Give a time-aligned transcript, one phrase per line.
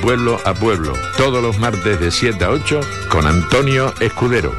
[0.00, 2.80] pueblo a pueblo, todos los martes de 7 a 8
[3.10, 4.52] con Antonio Escudero.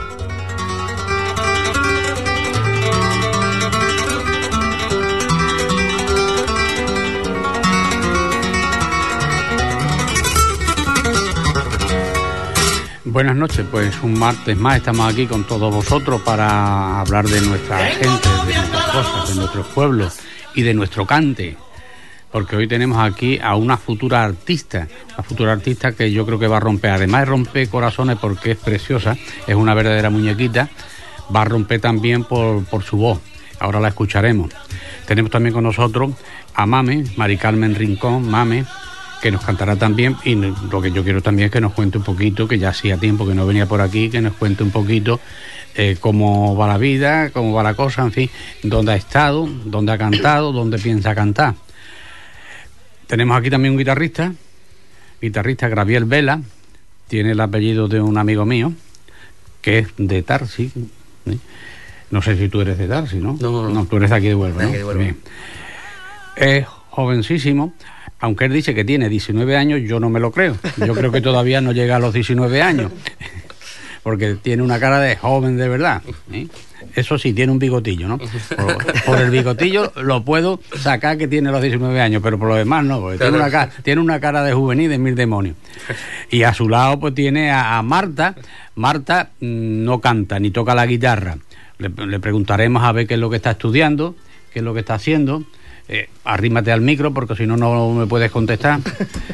[13.03, 17.77] Buenas noches, pues un martes más estamos aquí con todos vosotros para hablar de nuestra
[17.87, 20.19] gente, de nuestras cosas, de nuestros pueblos
[20.55, 21.57] y de nuestro cante.
[22.31, 26.47] Porque hoy tenemos aquí a una futura artista, una futura artista que yo creo que
[26.47, 29.17] va a romper, además de romper corazones porque es preciosa,
[29.47, 30.69] es una verdadera muñequita,
[31.35, 33.19] va a romper también por, por su voz.
[33.59, 34.51] Ahora la escucharemos.
[35.05, 36.11] Tenemos también con nosotros
[36.55, 38.65] a Mame, Mari Carmen Rincón, Mame,
[39.21, 42.03] que nos cantará también y lo que yo quiero también es que nos cuente un
[42.03, 45.19] poquito, que ya hacía tiempo que no venía por aquí, que nos cuente un poquito
[45.75, 48.29] eh, cómo va la vida, cómo va la cosa, en fin,
[48.63, 51.53] dónde ha estado, dónde ha cantado, dónde piensa cantar.
[53.11, 54.31] Tenemos aquí también un guitarrista,
[55.21, 56.39] guitarrista Graviel Vela,
[57.09, 58.71] tiene el apellido de un amigo mío,
[59.59, 60.69] que es de Tarsi.
[60.69, 61.39] ¿sí?
[62.09, 63.37] No sé si tú eres de Tarsi, ¿no?
[63.41, 63.85] No, no, no.
[63.85, 64.61] tú eres de aquí de Huelva.
[64.61, 64.77] De aquí ¿no?
[64.77, 65.03] de Huelva.
[65.03, 65.17] Bien.
[66.37, 67.73] Es jovencísimo,
[68.21, 70.55] aunque él dice que tiene 19 años, yo no me lo creo.
[70.77, 72.93] Yo creo que todavía no llega a los 19 años,
[74.03, 76.01] porque tiene una cara de joven de verdad.
[76.31, 76.49] ¿sí?
[76.95, 78.17] Eso sí, tiene un bigotillo, ¿no?
[78.17, 82.55] Por, por el bigotillo lo puedo sacar que tiene los 19 años, pero por lo
[82.55, 85.55] demás no, porque tiene una, cara, tiene una cara de juvenil de mil demonios.
[86.29, 88.35] Y a su lado pues tiene a, a Marta.
[88.75, 91.37] Marta mm, no canta ni toca la guitarra.
[91.77, 94.15] Le, le preguntaremos a ver qué es lo que está estudiando,
[94.51, 95.43] qué es lo que está haciendo.
[95.87, 98.79] Eh, arrímate al micro porque si no, no me puedes contestar.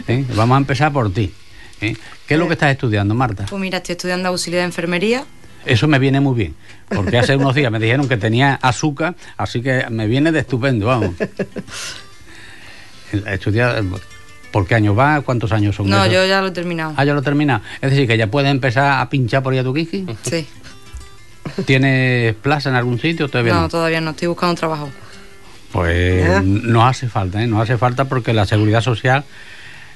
[0.07, 0.25] ¿eh?
[0.35, 1.31] Vamos a empezar por ti.
[1.81, 1.95] ¿Eh?
[2.27, 3.45] ¿Qué es lo que estás estudiando, Marta?
[3.49, 5.25] Pues mira, estoy estudiando auxiliar de enfermería.
[5.65, 6.55] Eso me viene muy bien,
[6.87, 10.87] porque hace unos días me dijeron que tenía azúcar, así que me viene de estupendo,
[10.87, 11.15] vamos.
[13.25, 13.83] Estudiar,
[14.51, 15.21] ¿por qué año va?
[15.21, 15.89] ¿Cuántos años son?
[15.89, 16.13] No, esos?
[16.13, 16.93] yo ya lo he terminado.
[16.95, 17.61] Ah, ya lo he terminado.
[17.81, 20.05] Es decir, que ya puedes empezar a pinchar por Yatuquisqui.
[20.23, 20.47] Sí.
[21.65, 23.27] ¿Tienes plaza en algún sitio?
[23.27, 23.61] Todavía no.
[23.61, 24.89] No, todavía no, estoy buscando un trabajo.
[25.71, 26.41] Pues ¿Ya?
[26.43, 27.47] no hace falta, ¿eh?
[27.47, 29.25] No hace falta porque la seguridad social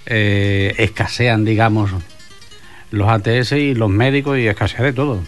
[0.05, 1.91] eh, escasean, digamos,
[2.91, 5.21] los ATS y los médicos y escasea de todo.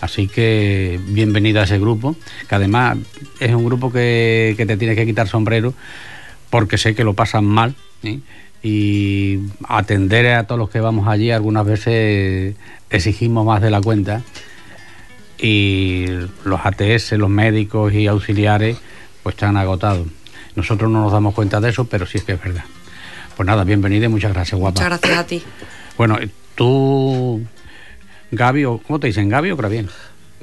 [0.00, 2.14] Así que bienvenido a ese grupo,
[2.48, 2.98] que además
[3.40, 5.74] es un grupo que, te tienes que quitar sombrero
[6.50, 7.74] porque sé que lo pasan mal.
[8.62, 12.56] Y atender a todos los que vamos allí algunas veces
[12.90, 14.22] exigimos más de la cuenta
[15.38, 16.06] y
[16.44, 18.78] los ATS, los médicos y auxiliares,
[19.22, 20.06] pues están agotados.
[20.56, 22.64] Nosotros no nos damos cuenta de eso, pero sí es que es verdad.
[23.38, 24.80] Pues nada, bienvenida y muchas gracias, guapa.
[24.80, 25.44] Muchas gracias a ti.
[25.96, 26.18] Bueno,
[26.56, 27.40] tú,
[28.32, 29.28] Gaby, o ¿cómo te dicen?
[29.28, 29.88] ¿Gaby o Graviel?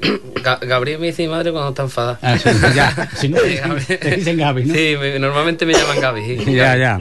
[0.00, 2.18] Ga- Gabriel me dice mi madre cuando está enfadada.
[2.22, 4.72] Ah, sí, ya, si no, te dicen Gaby, ¿no?
[4.74, 6.38] Sí, me- normalmente me llaman Gaby.
[6.42, 6.54] sí.
[6.54, 6.98] Ya, ya.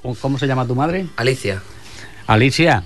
[0.00, 1.06] ¿Cómo, cómo se llama tu madre?
[1.16, 1.60] Alicia.
[2.28, 2.84] Alicia.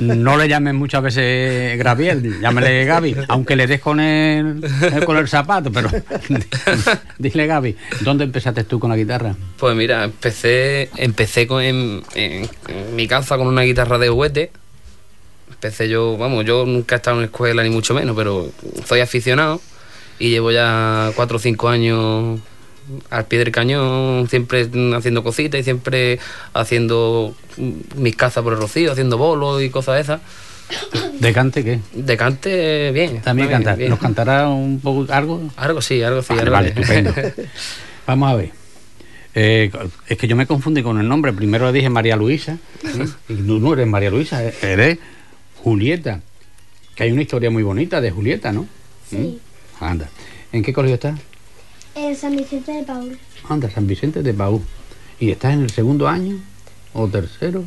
[0.00, 4.60] No le llames muchas veces Graviel, llámele Gaby, aunque le des con el,
[5.04, 5.90] con el zapato, pero
[7.18, 9.34] dile Gaby, ¿dónde empezaste tú con la guitarra?
[9.58, 12.02] Pues mira, empecé empecé con, en
[12.94, 14.50] mi casa con una guitarra de juguete.
[15.50, 18.50] Empecé yo, vamos, yo nunca he estado en escuela ni mucho menos, pero
[18.84, 19.60] soy aficionado
[20.18, 22.40] y llevo ya cuatro o cinco años
[23.10, 26.18] al pie del cañón, siempre haciendo cositas y siempre
[26.52, 27.34] haciendo
[27.96, 30.20] mis cazas por el rocío, haciendo bolos y cosas de esas.
[31.20, 31.80] ¿De cante qué?
[31.92, 33.20] De cante, bien.
[33.22, 33.76] También bien, canta.
[33.76, 33.90] bien.
[33.90, 35.50] ¿Nos cantará un poco algo?
[35.56, 36.28] Algo sí, algo sí.
[36.30, 37.14] Vale, algo vale, estupendo.
[38.06, 38.50] Vamos a ver.
[39.34, 39.70] Eh,
[40.06, 41.32] es que yo me confundí con el nombre.
[41.32, 42.58] Primero le dije María Luisa.
[42.82, 43.02] ¿sí?
[43.28, 44.98] Y tú no eres María Luisa, eh, eres
[45.62, 46.20] Julieta.
[46.94, 48.66] Que hay una historia muy bonita de Julieta, ¿no?
[49.08, 49.16] Sí.
[49.16, 49.84] ¿Mm?
[49.84, 50.08] Anda.
[50.52, 51.20] ¿En qué colegio estás?
[51.98, 53.18] En San Vicente de Paul.
[53.48, 54.62] Anda, San Vicente de Paú.
[55.18, 56.36] ¿Y estás en el segundo año?
[56.92, 57.64] ¿O tercero?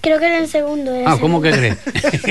[0.00, 0.94] Creo que era el segundo.
[0.94, 1.76] el Ah, ¿cómo que crees?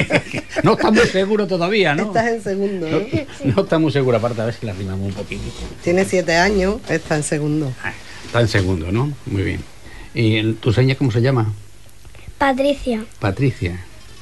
[0.63, 2.07] no estamos seguros todavía, ¿no?
[2.07, 3.56] Estás en segundo, No, ¿no?
[3.56, 5.44] no estamos seguros, aparte a ver si la rimamos un poquito.
[5.83, 7.71] Tiene siete años, está en segundo.
[7.83, 7.94] Ah,
[8.25, 9.12] Está en segundo, ¿no?
[9.27, 9.62] Muy bien.
[10.16, 11.54] ¿Y el- tu seña cómo se llama?
[12.39, 13.06] Patricia.
[13.19, 13.80] Patricia.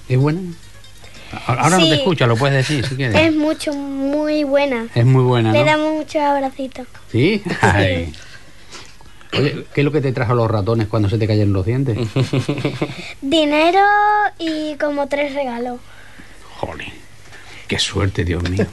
[0.10, 0.42] ¿Es buena?
[1.48, 3.16] Ahora no te escucha, lo puedes decir si quieres.
[3.16, 4.88] Es mucho, muy buena.
[4.94, 5.66] Es muy buena, Le ¿no?
[5.66, 6.88] damos muchos abracitos.
[7.12, 7.42] ¿Sí?
[7.62, 8.14] Ay.
[9.34, 11.98] Oye, ¿qué es lo que te trajo los ratones cuando se te cayeron los dientes?
[13.22, 13.80] Dinero
[14.40, 15.80] y como tres regalos.
[16.58, 16.88] Joder,
[17.68, 18.66] qué suerte, Dios mío.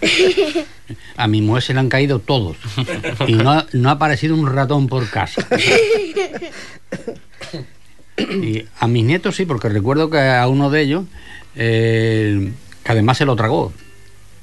[1.16, 2.56] A mi mujer se le han caído todos.
[3.28, 5.46] Y no ha, no ha aparecido un ratón por casa.
[8.19, 11.04] Y a mis nietos sí, porque recuerdo que a uno de ellos,
[11.56, 12.53] eh,
[12.83, 13.73] que además se lo tragó.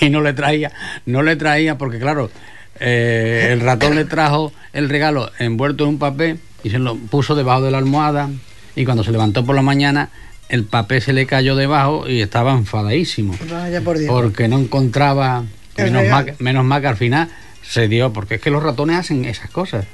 [0.00, 0.72] y no le traía,
[1.06, 2.30] no le traía, porque claro,
[2.78, 7.34] eh, el ratón le trajo el regalo envuelto en un papel y se lo puso
[7.34, 8.30] debajo de la almohada.
[8.74, 10.10] Y cuando se levantó por la mañana
[10.48, 13.36] el papel se le cayó debajo y estaba enfadadísimo.
[13.50, 14.10] Vaya por Dios.
[14.10, 15.44] porque no encontraba
[15.76, 17.28] menos mal, menos mal que al final
[17.62, 19.86] se dio porque es que los ratones hacen esas cosas.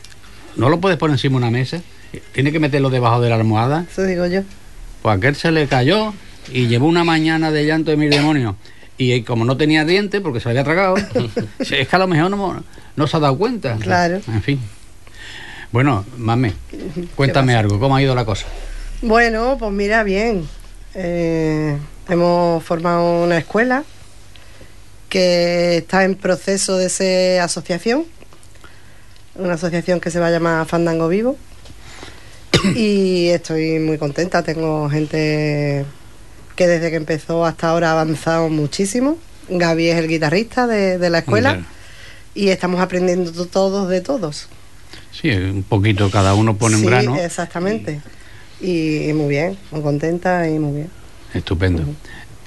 [0.57, 1.81] No lo puedes poner encima de una mesa
[2.33, 4.43] tiene que meterlo debajo de la almohada Eso digo yo.
[5.03, 6.13] pues aquel se le cayó
[6.53, 8.55] y llevó una mañana de llanto de mil demonios.
[8.99, 10.97] Y como no tenía dientes, porque se había tragado,
[11.59, 12.63] es que a lo mejor no,
[12.95, 13.77] no se ha dado cuenta.
[13.77, 14.21] Claro.
[14.29, 14.61] En fin.
[15.73, 16.53] Bueno, mame,
[17.17, 18.47] cuéntame algo, ¿cómo ha ido la cosa?
[19.01, 20.47] Bueno, pues mira, bien.
[20.95, 21.79] Eh,
[22.09, 23.83] hemos formado una escuela
[25.09, 28.05] que está en proceso de ser asociación.
[29.35, 31.37] Una asociación que se va a llamar Fandango Vivo.
[32.77, 34.43] Y estoy muy contenta.
[34.43, 35.85] Tengo gente
[36.57, 39.17] que desde que empezó hasta ahora ha avanzado muchísimo.
[39.49, 41.51] Gaby es el guitarrista de, de la escuela.
[41.55, 41.67] Claro.
[42.35, 44.49] Y estamos aprendiendo to- todos de todos.
[45.11, 47.17] Sí, un poquito, cada uno pone un Sí, grano.
[47.17, 48.01] exactamente.
[48.61, 50.91] Y, y muy bien, muy contenta y muy bien.
[51.35, 51.83] Estupendo.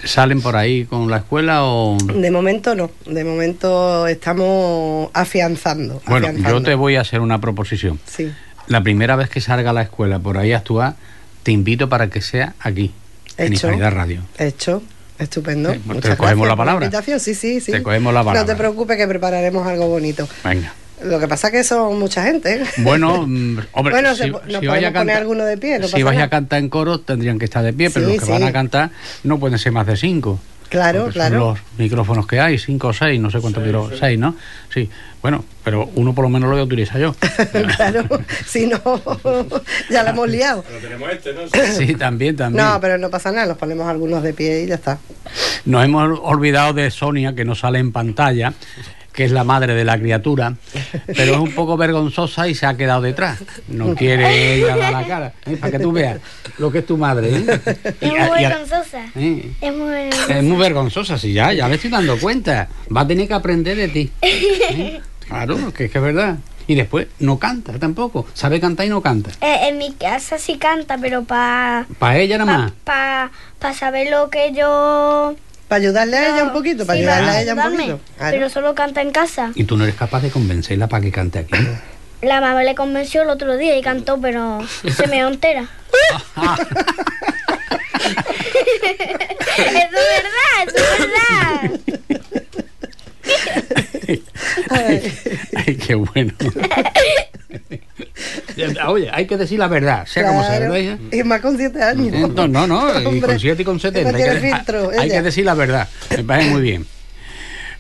[0.04, 1.98] ¿Salen por ahí con la escuela o...?
[1.98, 6.02] De momento no, de momento estamos afianzando.
[6.08, 6.60] Bueno, afianzando.
[6.60, 8.00] yo te voy a hacer una proposición.
[8.06, 8.32] Sí,
[8.68, 10.96] La primera vez que salga a la escuela por ahí a actuar,
[11.44, 12.92] te invito para que sea aquí,
[13.38, 13.54] en.
[13.54, 14.22] Hispanidad Radio.
[14.40, 14.82] hecho,
[15.20, 15.74] estupendo.
[15.86, 16.90] Pues te cogemos la palabra.
[17.20, 17.72] Sí, sí, sí.
[17.72, 18.46] Te cogemos la No palabra.
[18.54, 20.28] te preocupes que prepararemos algo bonito.
[20.44, 20.74] Venga.
[21.04, 22.62] Lo que pasa que son mucha gente.
[22.62, 22.66] ¿eh?
[22.78, 25.88] Bueno, mm, hombre, Bueno, si, se nos si podemos a poner alguno de pie, no
[25.88, 28.26] si vais a cantar en coro tendrían que estar de pie, pero Sí, los que
[28.28, 28.32] sí.
[28.32, 28.92] van a cantar
[29.24, 30.40] no pueden ser más de cinco.
[30.70, 31.40] Claro, porque claro.
[31.40, 34.36] Son los micrófonos que hay, cinco o seis, no sé cuántos micrófonos, seis, ¿no?
[34.74, 34.90] Sí,
[35.22, 37.16] bueno, pero uno por lo menos lo voy a utilizar yo.
[37.76, 38.04] claro,
[38.46, 38.80] si no,
[39.90, 40.64] ya la hemos liado.
[41.78, 42.64] sí, también, también.
[42.64, 45.00] No, pero no pasa nada, nos ponemos algunos de pie y ya está.
[45.66, 48.54] Nos hemos olvidado de Sonia, que no sale en pantalla,
[49.16, 50.56] que es la madre de la criatura,
[51.08, 53.40] pero es un poco vergonzosa y se ha quedado detrás.
[53.70, 55.56] No quiere ella dar la cara, ¿eh?
[55.58, 56.20] para que tú veas
[56.58, 57.30] lo que es tu madre.
[57.30, 57.60] ¿eh?
[58.02, 59.06] Es muy a- vergonzosa.
[59.16, 59.52] ¿eh?
[59.62, 62.68] Es muy Es muy vergonzosa, sí, ya, ya me estoy dando cuenta.
[62.96, 64.12] Va a tener que aprender de ti.
[64.22, 65.00] ¿Eh?
[65.28, 66.38] Claro, que es que es verdad.
[66.68, 68.28] Y después no canta tampoco.
[68.36, 69.32] Sabe cantar y no canta.
[69.42, 72.72] Eh, en mi casa sí canta, pero para Para ella nada más.
[72.84, 75.36] pa, pa saber lo que yo...
[75.68, 78.00] Para ayudarle a ella un poquito, para Sí, ayudarle a ella un poquito.
[78.18, 78.32] Claro.
[78.32, 79.52] Pero solo canta en casa.
[79.56, 81.56] Y tú no eres capaz de convencerla para que cante aquí.
[82.22, 84.60] La mamá le convenció el otro día y cantó, pero
[84.96, 85.68] se me entera.
[89.58, 91.80] eso es verdad, eso es verdad.
[94.70, 96.34] Ay, qué bueno.
[98.88, 101.00] Oye, hay que decir la verdad, sea como sea, Claro, ¿verdad?
[101.12, 102.14] Y más con siete años.
[102.14, 104.12] Eh, No, no, no, y con 7 y con 70.
[104.12, 105.88] no Hay que, filtro, hay que decir la verdad.
[106.10, 106.86] Me parece muy bien.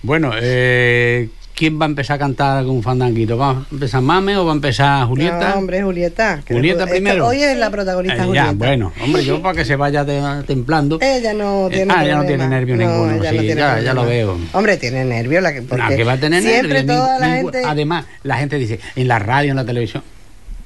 [0.01, 3.37] Bueno, eh, ¿quién va a empezar a cantar con un fandanguito?
[3.37, 5.49] ¿Va a empezar Mame o va a empezar Julieta?
[5.51, 6.41] No, hombre, Julieta.
[6.47, 7.27] Julieta primero.
[7.27, 8.47] Hoy es la protagonista Eh, Julieta.
[8.47, 10.99] ya, bueno, hombre, yo para que se vaya te- templando.
[11.01, 13.61] Ella no Eh, tiene ah, ella no tiene nervio No, ninguno, ella sí, no tiene
[13.61, 14.37] ya- ya lo veo.
[14.53, 15.41] Hombre, tiene nervio.
[15.41, 17.61] La que, porque No, que va a tener siempre nervios, toda la gente...
[17.65, 20.03] Además, la gente dice, en la radio, en la televisión,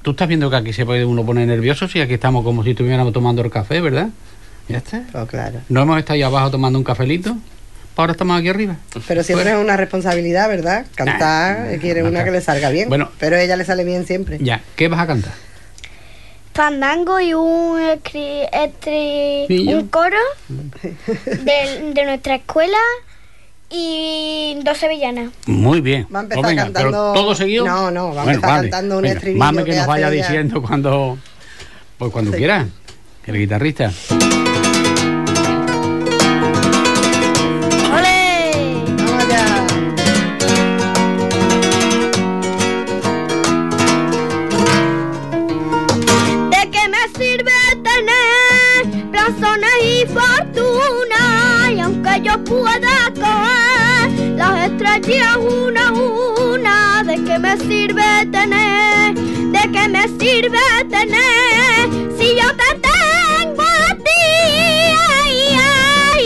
[0.02, 2.72] tú estás viendo que aquí se puede uno poner nervioso si aquí estamos como si
[2.72, 4.10] estuviéramos tomando el café, ¿verdad?
[4.68, 5.04] Ya está.
[5.14, 5.60] Oh, claro.
[5.70, 7.36] No hemos estado ahí abajo tomando un cafelito,
[7.96, 8.78] ahora estamos aquí arriba.
[9.08, 9.60] Pero siempre Bueno.
[9.60, 10.86] es una responsabilidad, ¿verdad?
[10.96, 12.90] Cantar, Nah, quiere nah, una que le salga bien.
[12.90, 13.10] Bueno.
[13.20, 14.38] pero a ella le sale bien siempre.
[14.42, 15.34] Ya, ¿qué vas a cantar?
[16.54, 19.78] Fandango y un, estri- Pillo.
[19.78, 20.18] un coro
[20.50, 22.78] de, de nuestra escuela
[23.70, 25.30] y dos sevillanas.
[25.46, 26.08] Muy bien.
[26.14, 27.66] Va a empezar Pues venga, cantando- ¿Todo seguido?
[27.66, 30.24] No, no, va a empezar cantando un estribillo Mame que que nos vaya ella.
[30.24, 31.18] diciendo cuando...
[31.98, 32.38] Pues cuando Sí.
[32.38, 32.66] quiera,
[33.24, 33.92] que el guitarrista.
[52.50, 59.14] Pueda coger las estrellas una a una, ¿de qué me sirve tener?
[59.14, 61.90] ¿De qué me sirve tener?
[62.18, 64.26] Si yo te tengo a ti,
[65.14, 65.36] ay,
[66.12, 66.26] ay,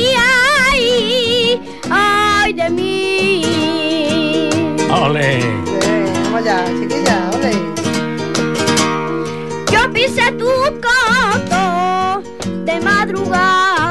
[0.71, 0.81] ay,
[1.89, 4.49] ay de mí.
[4.89, 5.41] ¡Ole!
[5.41, 5.89] Sí,
[6.23, 7.53] vamos allá, chiquilla, ole.
[9.71, 10.51] Yo pisé tu
[10.85, 11.63] coto
[12.65, 13.82] de madrugada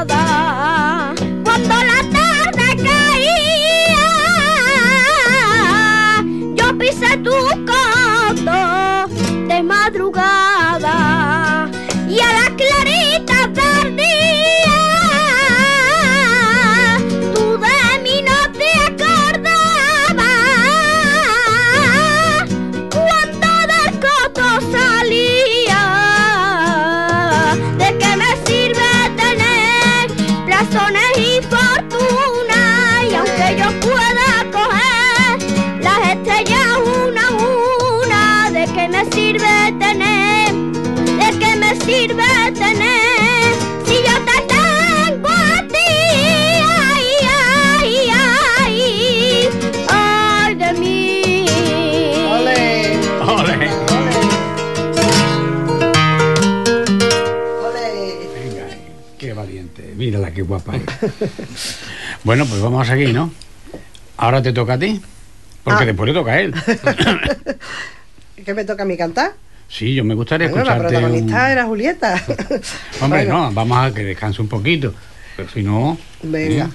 [60.23, 60.73] Mírala, qué guapa.
[62.23, 63.31] bueno, pues vamos a seguir, ¿no?
[64.17, 65.01] Ahora te toca a ti.
[65.63, 65.85] Porque Ah.
[65.85, 66.53] después le toca a él.
[68.45, 69.31] ¿Qué me toca a mí cantar?
[69.69, 70.97] Sí, yo me gustaría Bueno, la escucharte.
[70.99, 72.23] protagonista un- era Julieta.
[73.01, 74.93] Hombre, Bueno, no, vamos a que descanse un poquito.
[75.35, 75.97] Pero si no.
[76.21, 76.65] Venga.
[76.65, 76.69] ¿eh?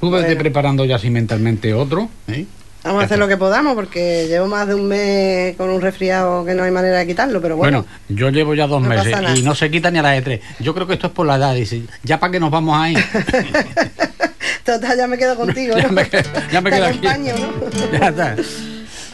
[0.00, 0.38] Tú vete Bueno.
[0.40, 2.08] preparando ya así mentalmente otro.
[2.28, 2.46] ¿eh?
[2.86, 6.44] Vamos a hacer lo que podamos porque llevo más de un mes con un resfriado
[6.44, 7.82] que no hay manera de quitarlo, pero bueno.
[7.82, 10.22] Bueno, yo llevo ya dos No meses y no se quita ni a la de
[10.22, 10.40] tres.
[10.60, 11.54] Yo creo que esto es por la edad.
[11.54, 12.94] Dice, ya para que nos vamos ahí.
[14.64, 16.08] Total, ya me quedo contigo, ya me,
[16.52, 17.06] ya me Te quedo aquí.
[17.06, 17.48] acompaño, ¿no?
[17.98, 18.36] Ya está.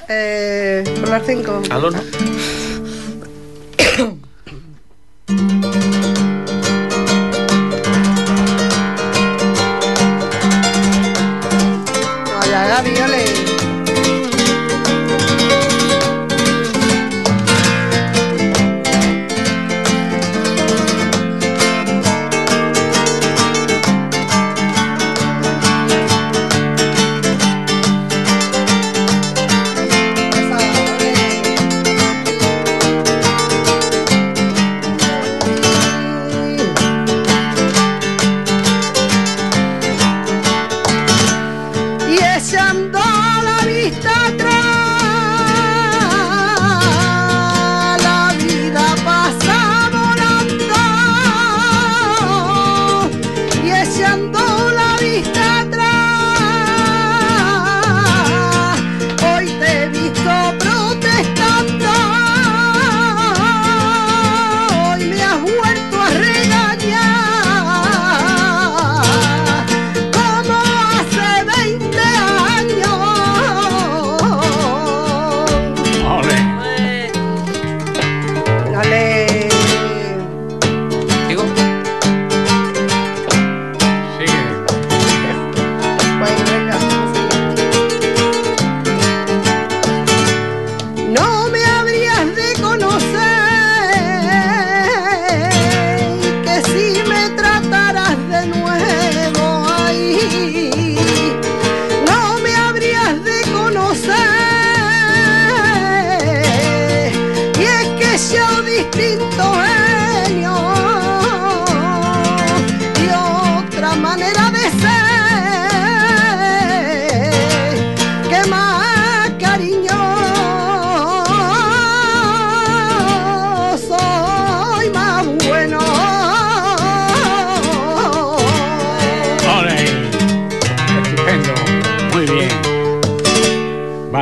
[0.08, 1.62] Eh, por las cinco.
[1.70, 1.90] Aló,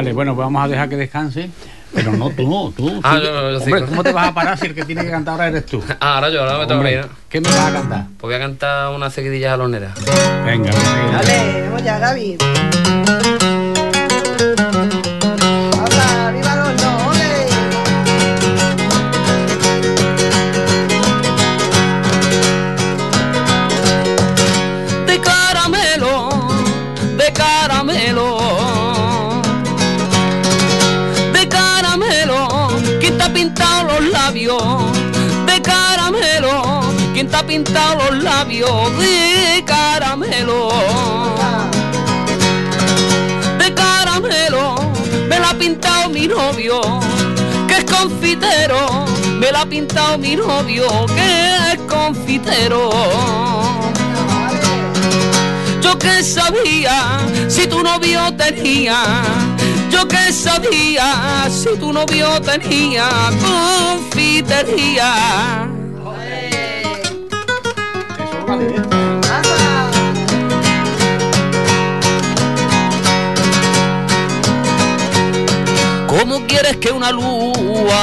[0.01, 1.51] Vale, bueno, pues vamos a dejar que descanse.
[1.93, 3.01] Pero no tú, tú.
[3.05, 3.87] Ah, tú- yo- yo Hombre, sigo.
[3.89, 5.83] ¿cómo te vas a parar si el que tiene que cantar ahora eres tú?
[6.01, 7.09] ah, ahora yo, ahora me toca a mí, Hombre, ¿no?
[7.29, 8.05] ¿Qué me vas a cantar?
[8.19, 9.93] Pues voy a cantar una seguidilla jalonera.
[10.47, 11.23] Venga, venga.
[11.23, 13.30] Dale, vamos ya, Gaby.
[37.51, 38.71] Pintado los labios?
[38.97, 40.69] De caramelo,
[43.59, 44.77] de caramelo,
[45.29, 46.81] me la ha pintado mi novio,
[47.67, 49.05] que es confitero,
[49.41, 52.89] me la ha pintado mi novio, que es confitero.
[55.83, 59.03] Yo que sabía si tu novio tenía,
[59.91, 63.09] yo que sabía si tu novio tenía
[63.43, 65.80] confitería.
[76.09, 77.57] ¿Cómo quieres que una luz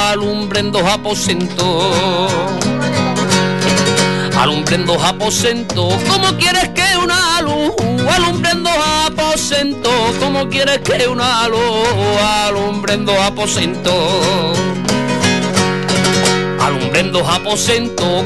[0.10, 1.92] alumbre en dos aposentos?
[4.38, 5.96] Alumbre en dos aposentos.
[6.08, 7.74] ¿Cómo quieres que una luz
[8.16, 10.16] alumbre en dos aposentos?
[10.22, 13.94] ¿Cómo quieres que una luz alumbre en dos aposentos?
[16.68, 17.26] Alumbre en dos.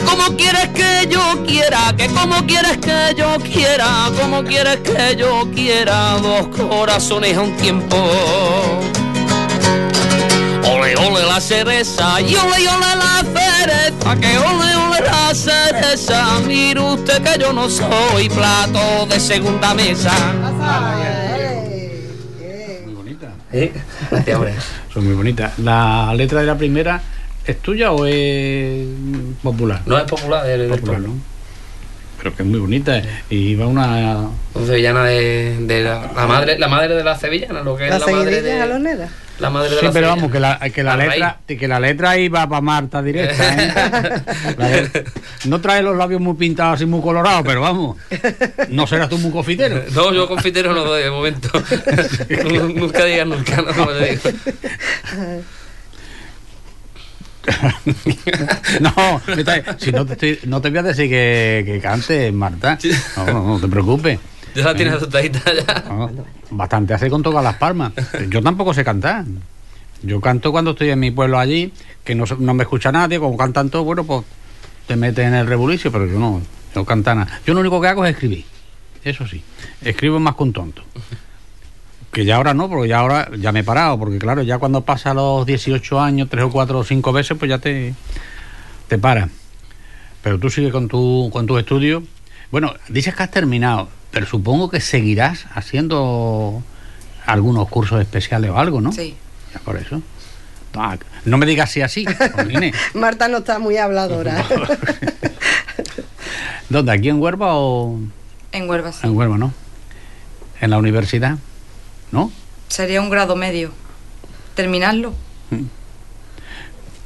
[0.03, 1.93] ¿Cómo quieres que yo quiera?
[1.95, 4.09] Que cómo quieres que yo quiera?
[4.19, 6.17] ¿Cómo quieres que yo quiera?
[6.17, 7.95] Dos corazones a un tiempo.
[10.63, 11.23] Ole, ole.
[11.27, 16.39] la cereza y ole ole la cereza, que ole ole la cereza.
[16.47, 20.13] Mire usted que yo no soy plato de segunda mesa.
[22.85, 23.33] Muy bonita.
[23.53, 23.71] ¿Eh?
[24.09, 24.65] Gracias.
[24.91, 25.59] Son muy bonitas.
[25.59, 26.99] ¿La letra de la primera
[27.45, 28.85] es tuya o es
[29.41, 29.81] popular?
[29.85, 31.15] No es popular, es popular, ¿no?
[32.17, 33.01] Pero que es muy bonita.
[33.31, 34.29] Y va una.
[34.53, 38.05] Sevillana de, de la, la madre, la madre de la sevillana, lo que es La
[38.05, 39.09] madre de galonera.
[39.39, 40.15] la madre de Sí, la pero sevillana.
[40.21, 43.55] vamos, que la, que la letra que la letra iba para Marta directa.
[44.59, 45.03] ¿eh?
[45.45, 47.97] No trae los labios muy pintados así muy colorados, pero vamos.
[48.69, 49.81] No serás tú muy confitero.
[49.95, 51.49] No, yo confitero no doy de momento.
[52.75, 54.21] nunca digas nunca, no, no te digo.
[58.81, 59.21] No,
[59.77, 62.77] si no te, estoy- no te voy a decir que, que cantes, Marta.
[63.17, 64.19] No, no, no te preocupes.
[64.55, 65.83] Ya la tienes asustadita ya.
[65.89, 66.09] No,
[66.51, 67.93] bastante hace con tocar las palmas.
[68.29, 69.25] Yo tampoco sé cantar.
[70.03, 71.71] Yo canto cuando estoy en mi pueblo allí,
[72.03, 74.23] que no, no me escucha nadie, como cantan todos, bueno, pues
[74.87, 76.41] te metes en el rebulicio, pero yo no,
[76.75, 77.39] no canto nada.
[77.45, 78.43] Yo lo único que hago es escribir.
[79.03, 79.43] Eso sí,
[79.81, 80.83] escribo más que un tonto.
[82.11, 84.81] Que ya ahora no, porque ya ahora ya me he parado, porque claro, ya cuando
[84.81, 87.93] pasa los 18 años, tres o cuatro o cinco veces, pues ya te,
[88.89, 89.29] te paras.
[90.21, 92.03] Pero tú sigues con tu, con tus estudios.
[92.51, 96.61] Bueno, dices que has terminado, pero supongo que seguirás haciendo
[97.25, 98.91] algunos cursos especiales o algo, ¿no?
[98.91, 99.15] Sí.
[99.53, 100.01] Ya por eso.
[100.75, 102.05] Ah, No me digas si así.
[102.35, 102.75] Jolines.
[102.93, 104.43] Marta no está muy habladora.
[106.69, 106.91] ¿Dónde?
[106.91, 107.99] ¿Aquí en Huelva o
[108.51, 108.99] En Huelva, sí.
[109.03, 109.53] en Huelva, no?
[110.59, 111.37] ¿En la universidad?
[112.11, 112.31] ¿No?
[112.67, 113.71] Sería un grado medio.
[114.55, 115.13] Terminarlo.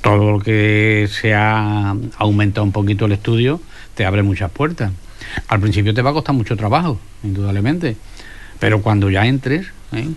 [0.02, 3.60] Todo lo que se ha aumentado un poquito el estudio
[3.96, 4.92] te abre muchas puertas.
[5.48, 7.98] Al principio te va a costar mucho trabajo, indudablemente.
[8.60, 10.10] Pero cuando ya entres, ¿eh?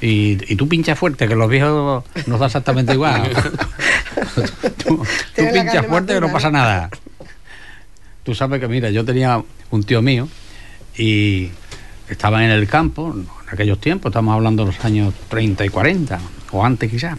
[0.00, 3.30] y, y tú pinchas fuerte, que los viejos nos da exactamente igual.
[4.84, 5.02] tú
[5.52, 6.90] pinchas fuerte que no pasa nada.
[8.22, 10.28] Tú sabes que, mira, yo tenía un tío mío
[10.96, 11.50] y
[12.08, 13.14] estaba en el campo,
[13.54, 16.20] aquellos tiempos, estamos hablando de los años 30 y 40,
[16.52, 17.18] o antes quizás.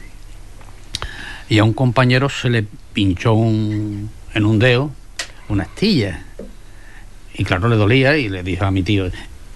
[1.49, 4.91] Y a un compañero se le pinchó un- en un dedo
[5.49, 6.23] una astilla.
[7.35, 9.09] Y claro, le dolía y le dijo a mi tío,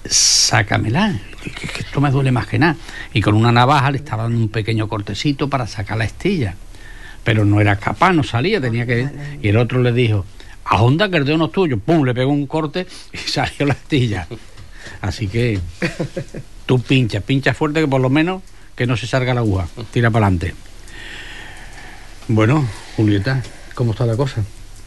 [0.05, 2.75] sácamela, que, esto me duele más que nada.
[3.13, 6.55] Y con una navaja le estaba dando un pequeño cortecito para sacar la astilla.
[7.23, 9.07] Pero no era capaz, no salía, tenía que...
[9.41, 10.25] Y el otro le dijo,
[10.65, 11.79] a Honda que el dedo no es tuyo.
[11.79, 14.27] Pum, le pegó un corte y salió la astilla.
[15.01, 15.59] Así que
[16.69, 18.43] tú pinchas, pinchas fuerte que por lo menos
[18.75, 19.67] que no se salga la aguja.
[19.91, 20.53] Tira para adelante.
[22.27, 22.63] Bueno,
[22.95, 23.41] Julieta,
[23.73, 24.43] ¿cómo está la cosa?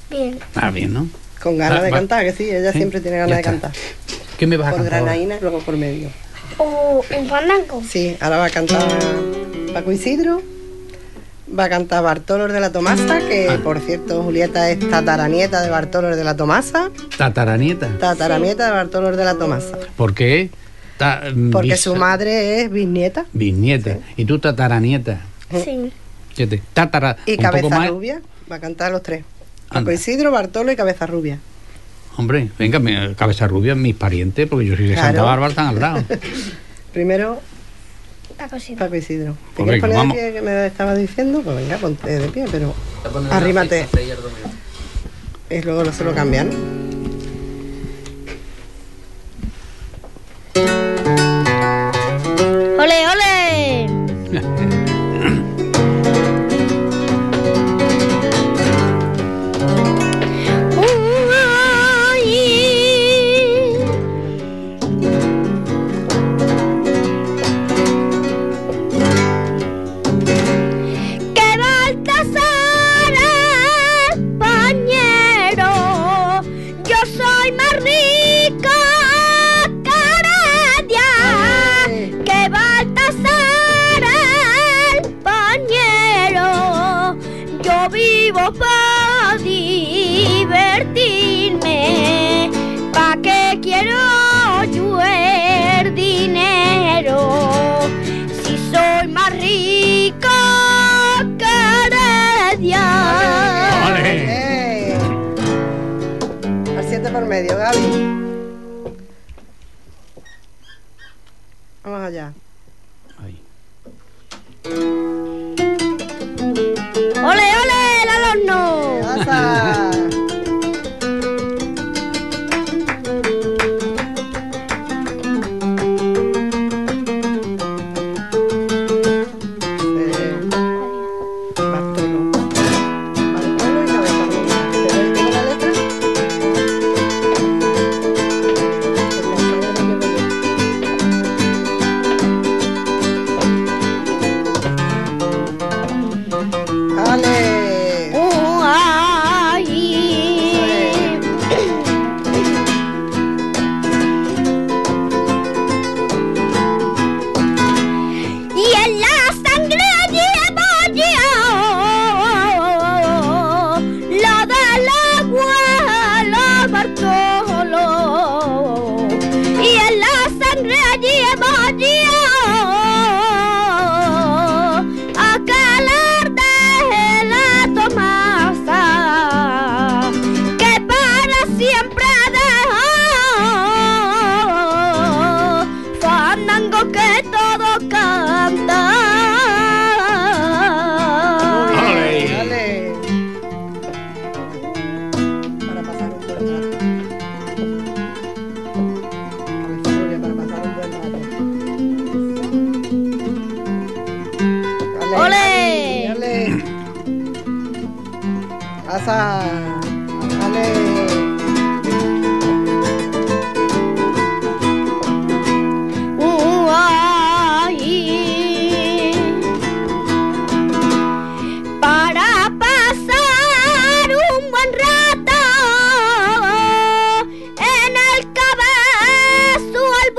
[0.09, 0.39] Bien.
[0.55, 1.09] Ah, bien, ¿no?
[1.43, 3.73] Con ganas Va- de va- cantar, que sí, ella Sí, siempre tiene ganas de cantar.
[4.39, 5.01] ¿Qué me vas a Por cantar?
[5.01, 5.11] ahora?
[5.13, 6.09] granaína y luego por medio.
[6.59, 7.83] O un fandango.
[7.89, 8.87] Sí, ahora va a cantar
[9.75, 10.41] Paco Isidro,
[11.59, 13.59] va a cantar Bartolor de la Tomasa, que Ah.
[13.61, 17.99] por cierto Julieta es tataranieta de Bartolor de la Tomasa, Tataranieta.
[17.99, 20.51] tataranieta de Bartolor de la Tomasa, ¿Por qué?
[21.03, 23.99] Ta- porque bis- su madre es bisnieta Bisnieta.
[24.17, 25.21] Y tú tataranieta.
[25.51, 25.93] Sí.
[26.35, 27.17] Fíjate, Tatara.
[27.27, 27.89] y Cabeza más.
[27.91, 29.25] Rubia, va a cantar los tres.
[29.69, 29.93] Paco Anda.
[29.93, 31.39] Isidro, Bartolo y Cabeza Rubia.
[32.17, 35.27] Hombre, venga, mi- Cabeza Rubia es mis parientes, porque yo soy de Santa Claro.
[35.27, 36.05] Bárbara, están al lado.
[36.93, 37.41] Primero
[38.39, 38.57] Paco
[38.97, 39.37] Isidro.
[39.57, 40.17] ¿Te quieres poner vamos.
[40.17, 41.43] de pie que me estaba diciendo?
[41.43, 42.75] Pues venga, ponte de pie, pero
[43.31, 43.87] arrímate.
[45.51, 46.51] Y luego no se lo cambian.
[52.93, 53.32] ¡Ole, ole!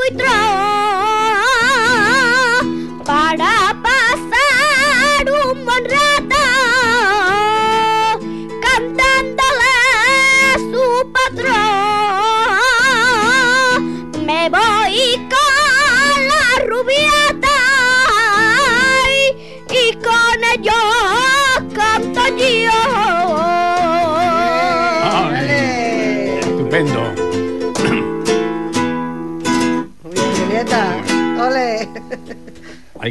[0.09, 0.42] Cabezo al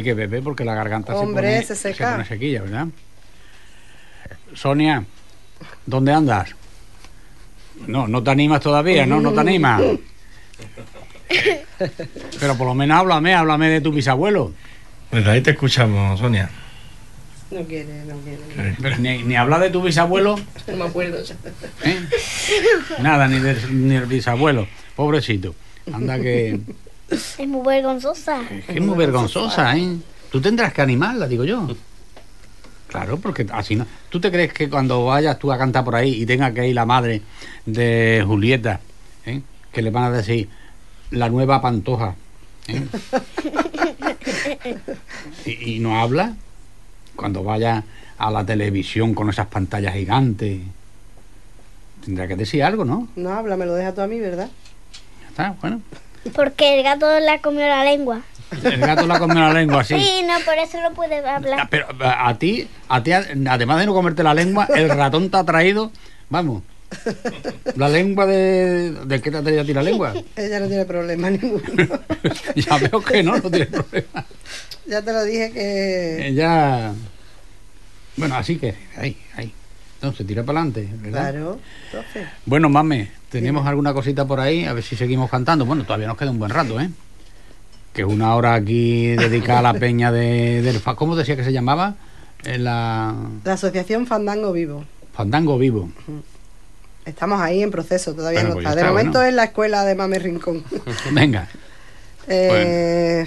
[0.03, 2.11] Hay que beber porque la garganta Hombre, se se pone, seca.
[2.11, 2.87] pone sequilla, ¿verdad?
[4.53, 5.05] Sonia,
[5.85, 6.49] ¿dónde andas?
[7.87, 9.21] No, no te animas todavía, ¿no?
[9.21, 9.81] No te animas.
[12.37, 14.51] Pero por lo menos háblame, háblame de tu bisabuelo.
[15.09, 16.49] Pues ahí te escuchamos, Sonia.
[17.49, 18.75] No quiere, no quiere.
[18.81, 20.35] Pero ni, ni habla de tu bisabuelo,
[20.67, 21.17] No me acuerdo.
[21.85, 21.99] ¿eh?
[22.99, 24.67] Nada, ni, de- ni del bisabuelo.
[24.97, 25.55] Pobrecito.
[25.93, 26.59] Anda que,
[27.09, 28.41] Es muy vergonzosa.
[28.47, 29.97] que es muy vergonzosa, ¿eh?
[30.31, 31.67] Tú tendrás que animarla, digo yo.
[32.87, 33.85] Claro, porque así no.
[34.09, 36.75] ¿Tú te crees que cuando vayas tú a cantar por ahí y tenga que ir
[36.75, 37.21] la madre
[37.65, 38.79] de Julieta,
[39.25, 39.41] ¿eh?
[39.71, 40.49] que le van a decir
[41.11, 42.15] la nueva pantoja,
[42.67, 42.85] ¿eh?
[45.45, 46.35] y, y no habla?
[47.15, 47.83] Cuando vaya
[48.17, 50.61] a la televisión con esas pantallas gigantes,
[52.03, 53.07] tendrá que decir algo, ¿no?
[53.15, 54.49] No habla, me lo deja todo a mí, ¿verdad?
[55.21, 55.81] Ya está, bueno.
[56.33, 58.21] Porque el gato le ha comido la lengua.
[58.63, 59.99] El gato la comió la lengua así.
[59.99, 61.67] Sí, no, por eso no puede Ah, hablar.
[61.69, 65.37] Pero a a ti, a ti, además de no comerte la lengua, el ratón te
[65.37, 65.91] ha traído,
[66.29, 66.61] vamos,
[67.75, 68.91] la lengua de...
[69.05, 70.13] ¿De qué te ha traído a ti la lengua?
[70.35, 71.63] Ella no tiene problema ninguno.
[72.55, 74.25] ya veo que no, no tiene problema.
[74.85, 76.27] ya te lo dije que...
[76.27, 76.93] Ella...
[78.15, 79.51] Bueno, así que, ahí, ahí.
[80.03, 81.31] Entonces, tira para adelante, ¿verdad?
[81.31, 82.27] Claro, profe.
[82.45, 84.65] Bueno, mame, ¿tenemos alguna cosita por ahí?
[84.65, 85.65] A ver si seguimos cantando.
[85.65, 86.89] Bueno, todavía nos queda un buen rato, ¿eh?
[87.93, 90.81] Que es una hora aquí dedicada a la peña de, del...
[90.97, 91.95] ¿Cómo decía que se llamaba?
[92.43, 93.15] En la...
[93.45, 94.83] La asociación Fandango Vivo.
[95.13, 95.89] Fandango Vivo.
[97.05, 98.75] Estamos ahí en proceso, todavía Bueno, no pues está.
[98.75, 99.29] De está, momento bueno.
[99.29, 100.65] es la escuela de Mame Rincón.
[101.13, 101.47] Venga.
[102.27, 103.25] Eh,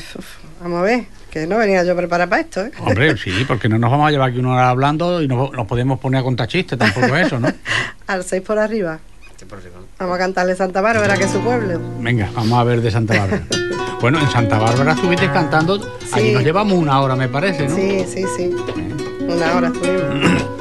[0.62, 2.70] vamos a ver, que no venía yo preparada para esto, ¿eh?
[2.80, 5.66] Hombre, sí, porque no nos vamos a llevar aquí una hora hablando y no nos
[5.66, 7.48] podemos poner a contar chistes, tampoco es eso, ¿no?
[8.06, 8.98] Al 6 por arriba.
[9.98, 11.78] Vamos a cantarle Santa Bárbara, que es su pueblo.
[12.00, 13.42] Venga, vamos a ver de Santa Bárbara.
[13.98, 15.74] Bueno, en Santa Bárbara estuviste cantando,
[16.12, 16.32] allí Sí.
[16.34, 17.74] nos llevamos una hora, me parece, ¿no?
[17.74, 18.54] Sí, sí, sí.
[19.20, 20.42] Una hora estuvimos.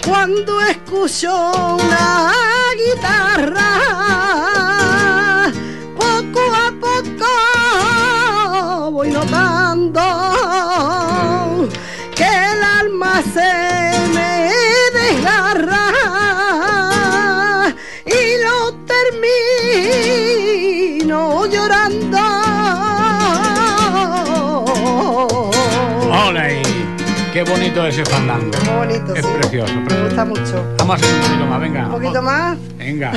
[0.04, 2.32] Cuando escucho una
[2.74, 3.70] guitarra,
[5.96, 7.30] poco a poco
[8.90, 9.65] voy notando
[27.36, 28.50] ¡Qué bonito ese fandango!
[28.50, 29.30] Qué bonito, Es sí.
[29.38, 30.04] precioso, Me precioso.
[30.06, 30.74] gusta mucho.
[30.78, 31.84] Vamos a hacer un poquito más, venga.
[31.86, 32.58] Un poquito más.
[32.78, 33.12] Venga.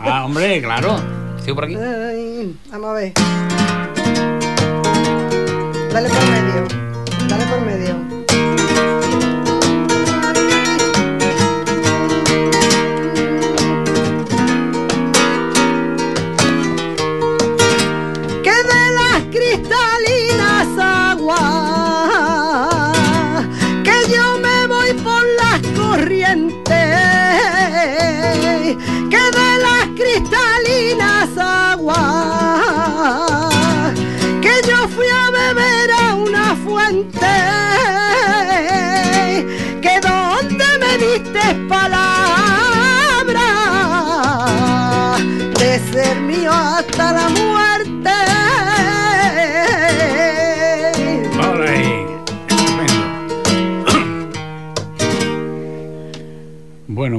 [0.00, 0.96] Ah, hombre, claro.
[1.44, 1.76] ¿Sigo por aquí?
[1.76, 3.12] Ay, vamos a ver.
[5.92, 7.28] Dale por medio.
[7.28, 8.11] Dale por medio.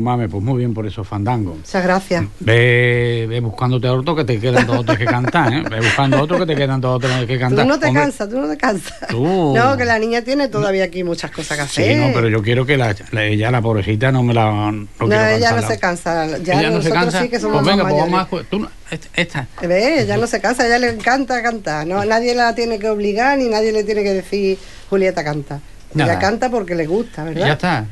[0.03, 1.55] Bueno, mame, pues muy bien por esos fandangos.
[1.57, 2.25] Muchas gracias.
[2.39, 5.63] Ve, ve buscándote otro que te quedan dos o tres que cantar, ¿eh?
[5.69, 7.65] Ve buscando otro que te quedan dos o tres que Tú cantar.
[7.65, 9.07] no te Hombre, cansas, tú no te cansas.
[9.09, 9.53] Tú.
[9.63, 11.93] No, que la niña tiene todavía aquí muchas cosas que hacer.
[11.93, 14.71] Sí, no, pero yo quiero que la, la- ella, la pobrecita, no me la.
[14.71, 16.37] No, ella no se cansa.
[16.39, 17.21] Ya ella no se cansa.
[17.21, 18.43] sí que somos pues venga, pues vamos a.
[18.49, 18.69] Tú, no-
[19.15, 19.47] esta-.
[19.61, 21.87] Ve, ella no se cansa, a ella le encanta cantar.
[21.87, 24.57] No, nadie la tiene que obligar ni nadie le tiene que decir
[24.89, 25.59] Julieta canta.
[25.93, 26.11] Nada.
[26.13, 27.47] Ella canta porque le gusta, ¿verdad?
[27.47, 27.85] ya está.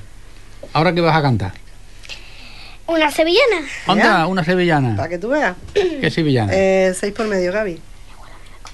[0.74, 1.54] Ahora que vas a cantar.
[2.92, 3.68] Una sevillana.
[3.88, 4.96] Anda, una sevillana.
[4.96, 5.56] Para que tú veas.
[5.74, 6.52] ¿Qué sevillana?
[6.54, 7.80] Eh, seis por medio, Gaby.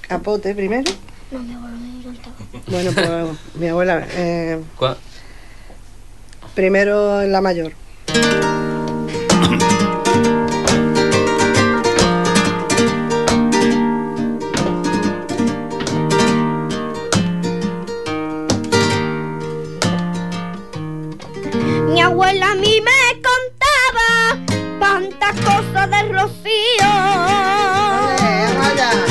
[0.02, 0.90] Capote primero.
[1.30, 2.34] No me abuela me encantaba.
[2.66, 4.06] Bueno, pues mi abuela.
[4.12, 4.96] eh, ¿Cuál?
[6.54, 7.72] primero en la mayor.
[25.10, 26.92] tantas cosas de Rocío.
[28.18, 29.07] Tantas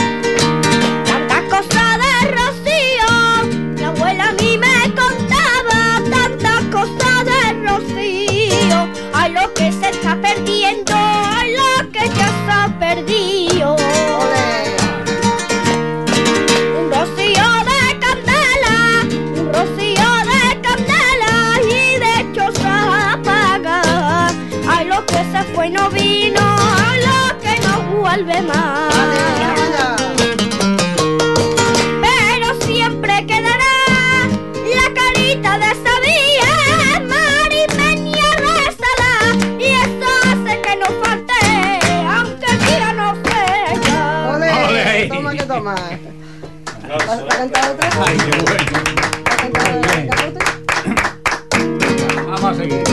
[52.27, 52.83] Vamos a seguir.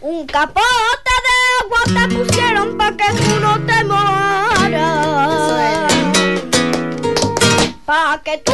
[0.00, 5.12] Un capote de agua te pusieron pa' que tú no te mojaras.
[7.86, 8.53] Pa' que tú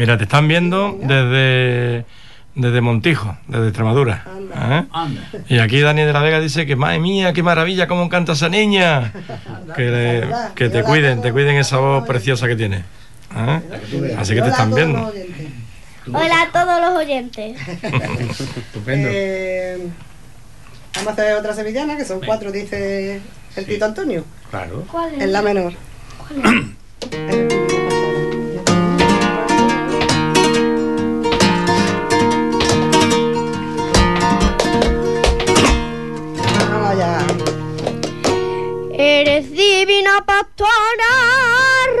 [0.00, 2.06] Mira, te están viendo desde,
[2.54, 4.24] desde Montijo, desde Extremadura.
[4.56, 4.84] ¿eh?
[4.92, 5.20] Anda.
[5.46, 8.48] Y aquí Dani de la Vega dice que, madre mía, qué maravilla, cómo canta esa
[8.48, 9.12] niña.
[9.76, 12.78] Que, le- que te cuiden, te cuiden esa voz preciosa que tiene.
[13.36, 13.60] ¿eh?
[14.18, 15.12] Así que te están viendo.
[16.12, 17.60] Hola a todos los oyentes
[18.56, 19.08] Estupendo.
[19.12, 19.86] Eh,
[20.94, 23.20] vamos a hacer otra sevillana, que son cuatro, dice
[23.54, 24.24] el Tito Antonio.
[24.50, 24.86] Claro.
[24.90, 25.20] ¿Cuál es?
[25.22, 25.74] En la menor.
[39.12, 41.12] Eh, pastora,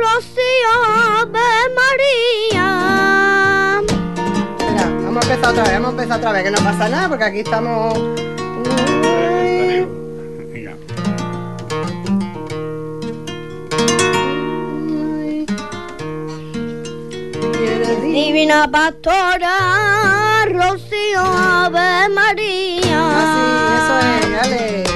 [0.00, 0.74] Rocío
[1.18, 2.68] Ave María.
[4.58, 7.08] Mira, vamos a empezar otra vez, vamos a empezar otra vez, que no pasa nada,
[7.08, 7.98] porque aquí estamos.
[18.02, 23.00] Divina pastora, Rocío Ave María.
[23.18, 23.42] Así,
[23.76, 24.89] eso es, dale.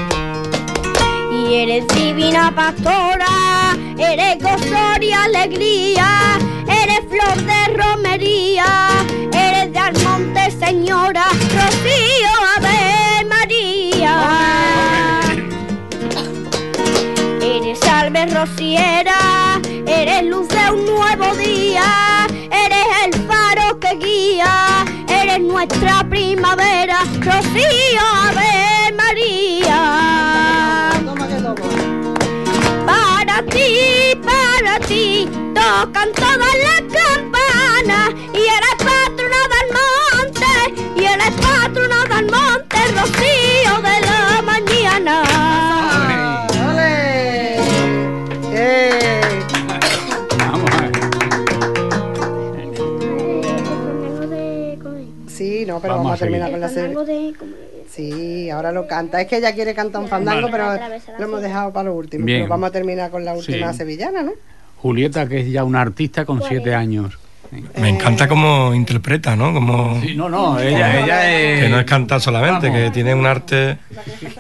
[1.57, 6.37] Eres divina pastora, eres gozo y alegría,
[6.67, 8.89] eres flor de romería,
[9.33, 14.17] eres de Almonte Señora, Rocío Ave María.
[17.41, 25.41] Eres salve rociera, eres luz de un nuevo día, eres el faro que guía, eres
[25.41, 28.74] nuestra primavera, Rocío Ave
[29.15, 30.91] María.
[32.85, 33.71] Para ti,
[34.25, 40.53] para ti, tocan todas las campanas y eres patrona del monte,
[40.97, 45.15] y eres patrona del monte, Rocío de la mañana.
[48.53, 49.47] ¡Eh!
[50.39, 50.93] Vamos a ver.
[55.29, 56.97] Sí, no, pero Vamos vamos, a terminar con la serie.
[57.95, 59.21] Sí, ahora lo canta.
[59.21, 60.73] Es que ella quiere cantar un fandango, pero
[61.19, 62.25] lo hemos dejado para lo último.
[62.25, 62.41] Bien.
[62.41, 63.79] Pero vamos a terminar con la última Sí.
[63.79, 64.33] sevillana, ¿no?
[64.79, 67.19] Julieta, que es ya una artista con siete años.
[67.81, 69.55] Me encanta cómo interpreta, ¿no?
[69.55, 71.63] Como Sí, no, no, ella, ella es...
[71.63, 72.83] que no es cantar solamente, Vamos.
[72.83, 73.79] que tiene un arte,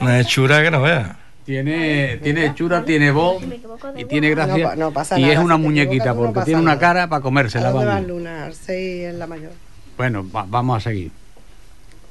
[0.01, 1.11] una hechura que no veas.
[1.45, 3.43] Tiene, tiene hechura, tiene voz
[3.97, 4.57] y tiene gracia.
[4.64, 7.07] No pa- no pasa y nada, es si una muñequita equivocas, porque tiene una cara
[7.07, 7.71] para ¿A comérsela.
[7.71, 8.09] dónde Vamos.
[8.09, 8.49] Luna?
[8.69, 9.53] En la mayor.
[9.97, 11.12] Bueno, va- vamos a seguir.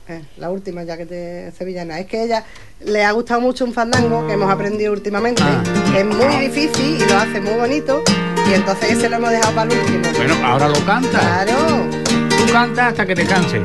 [0.09, 1.99] Eh, la última, ya que te sevillana.
[1.99, 2.43] Es que ella
[2.81, 5.41] le ha gustado mucho un fandango que hemos aprendido últimamente.
[5.43, 5.63] Ah.
[5.91, 8.03] que Es muy difícil y lo hace muy bonito.
[8.49, 10.17] Y entonces ese lo hemos dejado para el último.
[10.17, 11.19] Bueno, ahora lo canta.
[11.19, 11.53] Claro.
[12.29, 13.61] Tú canta hasta que te canses.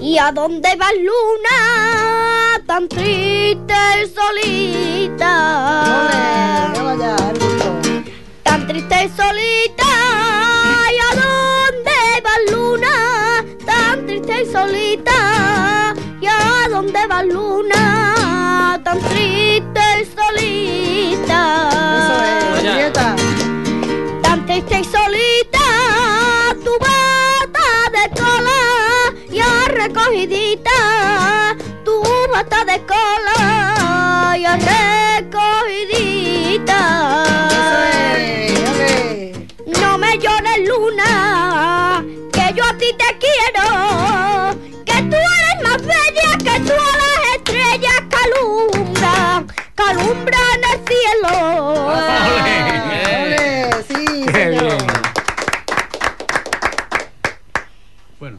[0.00, 2.62] ¿Y a dónde vas luna?
[2.66, 5.28] Tan triste y solita.
[6.82, 7.74] Vaya, el gusto.
[8.42, 10.45] Tan triste y solita.
[14.42, 15.94] Y solita.
[16.20, 18.80] ¿Y a dónde vas luna?
[18.84, 21.40] Tan triste y solita.
[21.98, 22.92] Eso es,
[24.22, 25.66] tan triste y solita,
[26.64, 28.60] tu bata de cola
[29.30, 30.70] ya recogidita,
[50.06, 51.32] alumbran el cielo.
[51.86, 54.62] Ole, sí, Qué señor.
[54.62, 54.76] bien.
[58.18, 58.38] Bueno,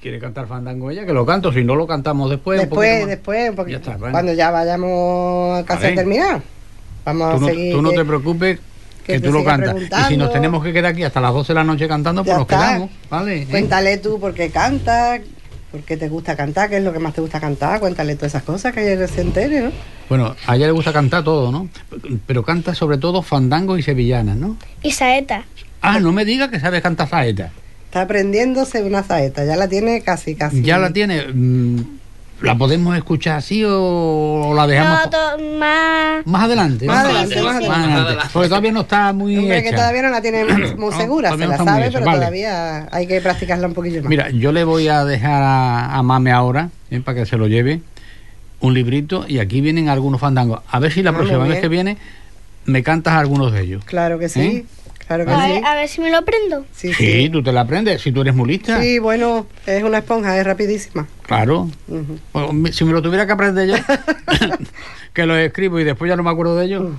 [0.00, 1.04] ¿quiere cantar fandango ella?
[1.06, 2.58] Que lo canto, si no lo cantamos después.
[2.60, 3.08] un Después, poquito más.
[3.08, 3.78] después, un poquito.
[3.78, 4.12] Ya está, bueno.
[4.12, 5.92] Cuando ya vayamos casi Vale.
[5.92, 6.42] a terminar.
[7.04, 7.72] Vamos Tú a no, seguir.
[7.74, 8.60] tú no te preocupes
[9.04, 9.74] que que, tú lo cantas.
[9.76, 12.32] Y si nos tenemos que quedar aquí hasta las 12 de la noche cantando, pues
[12.32, 12.56] Ya nos está.
[12.58, 12.90] quedamos.
[13.10, 13.42] ¿Vale?
[13.42, 13.46] ¿Eh?
[13.50, 15.20] Cuéntale tú por qué cantas,
[15.72, 17.80] por qué te gusta cantar, qué es lo que más te gusta cantar.
[17.80, 19.72] Cuéntale todas esas cosas que ella se entere, ¿no?
[20.12, 21.70] Bueno, a ella le gusta cantar todo, ¿no?
[22.26, 24.56] Pero canta sobre todo fandango y sevillanas, ¿no?
[24.82, 25.44] Y saeta.
[25.80, 27.50] Ah, no me digas que sabes cantar saeta.
[27.86, 30.60] Está aprendiéndose una saeta, ya la tiene casi, casi.
[30.60, 31.28] Ya la tiene.
[31.32, 31.76] mm,
[32.42, 36.26] ¿La podemos escuchar así o la dejamos No, to- más.
[36.26, 36.84] más adelante?
[36.86, 37.08] Más ¿no?
[37.08, 37.68] adelante, más adelante.
[37.68, 38.28] Más adelante.
[38.34, 39.76] Porque todavía no está muy Hombre, que hecha.
[39.78, 40.44] todavía no la tiene
[40.76, 42.18] muy segura, se no la sabe, pero vale.
[42.18, 44.10] todavía hay que practicarla un poquillo más.
[44.10, 47.00] Mira, yo le voy a dejar a, a Mame ahora, ¿eh?
[47.00, 47.80] para que se lo lleve,
[48.62, 50.60] un librito y aquí vienen algunos fandangos.
[50.70, 51.98] A ver si la Ah, próxima vez que viene
[52.64, 53.84] me cantas algunos de ellos.
[53.84, 54.64] Claro que sí, ¿Eh?
[55.06, 55.52] claro que A sí.
[55.52, 56.64] ver, a ver si me lo prendo.
[56.74, 57.28] Sí, Sí, sí.
[57.30, 58.80] tú te la aprendes, si tú eres muy lista.
[58.80, 61.06] Sí, bueno, es una esponja, es rapidísima.
[61.26, 61.68] Claro.
[62.32, 63.74] Bueno, si me lo tuviera que aprender yo,
[65.12, 66.92] que lo escribo y después ya no me acuerdo de ellos.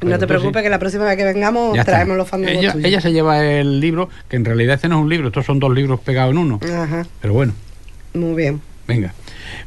[0.00, 0.64] No te preocupes sí.
[0.64, 1.92] que la próxima vez que vengamos ya está.
[1.92, 2.86] traemos los fandangos ella, tuyos.
[2.88, 5.58] ella se lleva el libro, que en realidad este no es un libro, estos son
[5.58, 6.60] dos libros pegados en uno.
[6.62, 7.54] Ajá, Pero bueno,
[8.12, 8.60] muy bien.
[8.86, 9.14] venga.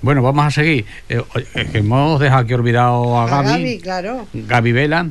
[0.02, 0.86] Bueno, vamos a seguir.
[1.10, 1.22] Eh,
[1.56, 3.48] es que hemos dejado aquí olvidado a A Gaby.
[3.50, 4.28] Gaby, claro.
[4.34, 5.08] Gaby Vela,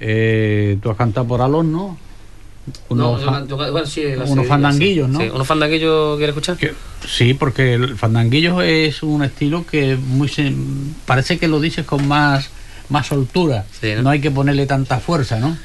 [0.00, 1.98] eh, tú has cantado por Alon, ¿no?
[2.88, 5.12] No, Unos yo fa- canto- bueno, sí, la unos sevillana, fandanguillos, sí.
[5.12, 5.20] ¿no?
[5.20, 6.56] Sí, unos fandanguillos, ¿quieres escuchar?
[6.56, 6.72] que-
[7.06, 10.54] sí, porque el fandanguillo es un estilo que muy se-
[11.04, 12.48] parece que lo dices con más,
[12.88, 13.66] más soltura.
[13.80, 14.02] Sí, ¿no?
[14.04, 14.10] ¿no?
[14.10, 15.56] hay que ponerle tanta fuerza, ¿no?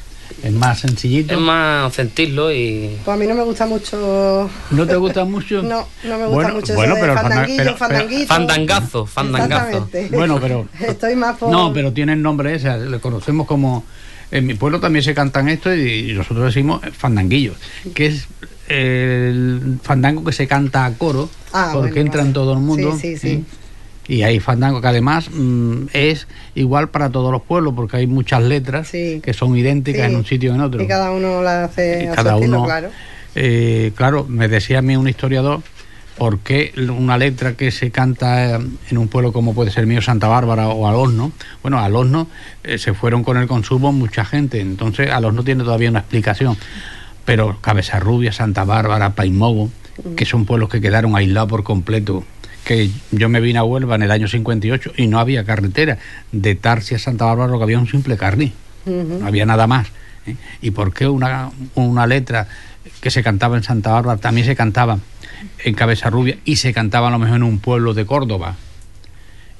[0.43, 1.33] Es más sencillito.
[1.33, 2.97] Es más sentirlo y.
[3.03, 4.49] Pues a mí no me gusta mucho.
[4.71, 5.61] ¿No te gusta mucho?
[5.63, 8.27] No, no me gusta Bueno, mucho bueno, eso pero de fandanguillo, pero- pero- fandanguito.
[8.27, 9.89] Fandangazo, fandangazo.
[10.11, 11.51] Bueno, pero Estoy más por.
[11.51, 13.83] No, pero tiene el nombre ese, le conocemos como...
[14.31, 17.53] En mi pueblo también se cantan esto y, y nosotros decimos fandanguillo,
[17.95, 18.27] que es
[18.67, 22.33] el fandango que se canta a coro, Ah, porque bueno, entra en vale.
[22.35, 22.91] todo el mundo.
[22.99, 23.27] Sí, sí, sí.
[23.29, 23.43] ¿eh?
[24.09, 28.41] Y hay fandango que además mm, es igual para todos los pueblos, porque hay muchas
[28.43, 29.21] letras Sí.
[29.23, 30.11] que son idénticas Sí.
[30.11, 30.81] en un sitio y en otro.
[30.81, 32.89] Y cada uno la hace a su cada estilo, uno, claro.
[33.35, 35.61] eh, claro, me decía a mí un historiador
[36.17, 40.27] por qué una letra que se canta en un pueblo como puede ser mío, Santa
[40.27, 41.31] Bárbara o Alosno,
[41.61, 42.27] bueno, Alosno
[42.63, 46.57] eh, se fueron con el consumo mucha gente, entonces Alosno tiene todavía una explicación,
[47.25, 49.69] pero Cabeza Rubia, Santa Bárbara, Paimogo,
[50.17, 52.23] que son pueblos que quedaron aislados por completo,
[52.69, 55.97] que yo me vine a Huelva en el año 58 y no había carretera,
[56.31, 58.53] de Tarsia a Santa Bárbara lo que había un simple carril
[58.85, 59.87] no había nada más.
[60.27, 60.35] ¿eh?
[60.61, 62.47] ¿Y por qué una, una letra
[63.01, 64.99] que se cantaba en Santa Bárbara también se cantaba
[65.65, 68.55] en Cabeza Rubia y se cantaba a lo mejor en un pueblo de Córdoba?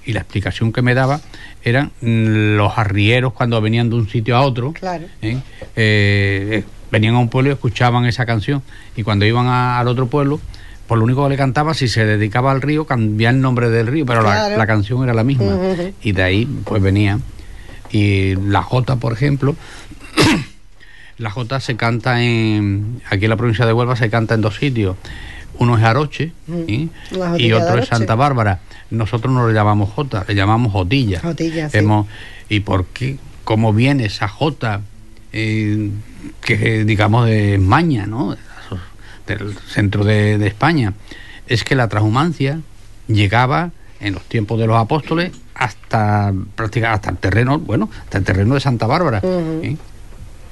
[0.05, 1.19] Y la explicación que me daba
[1.63, 4.71] eran los arrieros cuando venían de un sitio a otro.
[4.73, 5.05] Claro.
[5.23, 5.33] ¿eh?
[5.33, 5.41] Eh,
[5.75, 8.61] eh, venían a un pueblo y escuchaban esa canción.
[8.95, 10.39] Y cuando iban a- al otro pueblo,
[10.89, 13.87] por lo único que le cantaba, si se dedicaba al río, cambiaba el nombre del
[13.87, 14.57] río, pero la- Claro.
[14.57, 15.55] la, canción era la misma.
[16.01, 17.19] Y de ahí pues venía.
[17.91, 19.55] Y la Jota, por ejemplo,
[21.17, 23.01] la Jota se canta en.
[23.09, 24.95] Aquí en la provincia de Huelva se canta en dos sitios.
[25.57, 26.31] Uno es Aroche
[26.67, 26.89] ¿sí?
[27.11, 27.87] La y otro es.
[27.89, 28.59] Santa Bárbara.
[28.91, 31.19] Nosotros no le llamamos Jota, le llamamos Jotilla.
[31.19, 31.77] Jotilla, sí.
[31.77, 32.07] Hemos-
[32.47, 33.17] ¿Y por qué?
[33.43, 34.81] ¿Cómo viene esa Jota?
[35.31, 35.91] eh,
[36.41, 38.35] que digamos de España, ¿no?
[39.37, 40.93] Del centro de, de España.
[41.47, 42.61] Es que la transhumancia
[43.07, 48.23] llegaba en los tiempos de los apóstoles hasta prácticamente hasta el terreno, bueno, hasta el
[48.23, 49.21] terreno de Santa Bárbara.
[49.23, 49.75] ¿eh?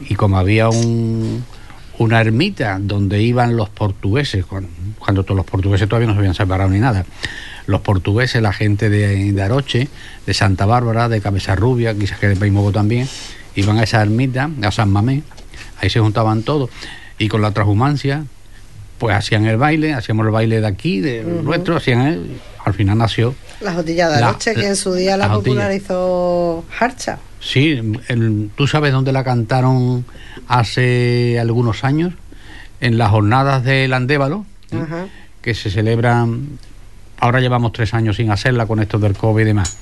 [0.02, 1.44] Y como había un,
[1.98, 4.70] una ermita donde iban los portugueses, cuando,
[5.00, 7.06] cuando todos los portugueses todavía no se habían separado ni nada,
[7.66, 9.88] los portugueses, la gente de, de Aroche,
[10.26, 13.08] de Santa Bárbara, de Cabeza Rubia, quizás que de Paimogo también,
[13.56, 15.24] iban a esa ermita, a San Mamé,
[15.82, 16.70] ahí se juntaban todos,
[17.18, 18.26] y con la transhumancia,
[18.98, 22.98] pues hacían el baile, hacíamos el baile de aquí, de nuestro, hacían el, al final
[22.98, 27.20] nació La jotilla de Aroche, que en su día la, popularizó Harcha.
[27.40, 30.04] Sí, el- ¿tú sabes dónde la cantaron
[30.48, 32.14] hace algunos años?
[32.80, 34.46] En las jornadas del Andévalo,
[35.42, 36.60] que se celebran,
[37.20, 39.78] ahora llevamos tres años sin hacerla con esto del COVID y demás.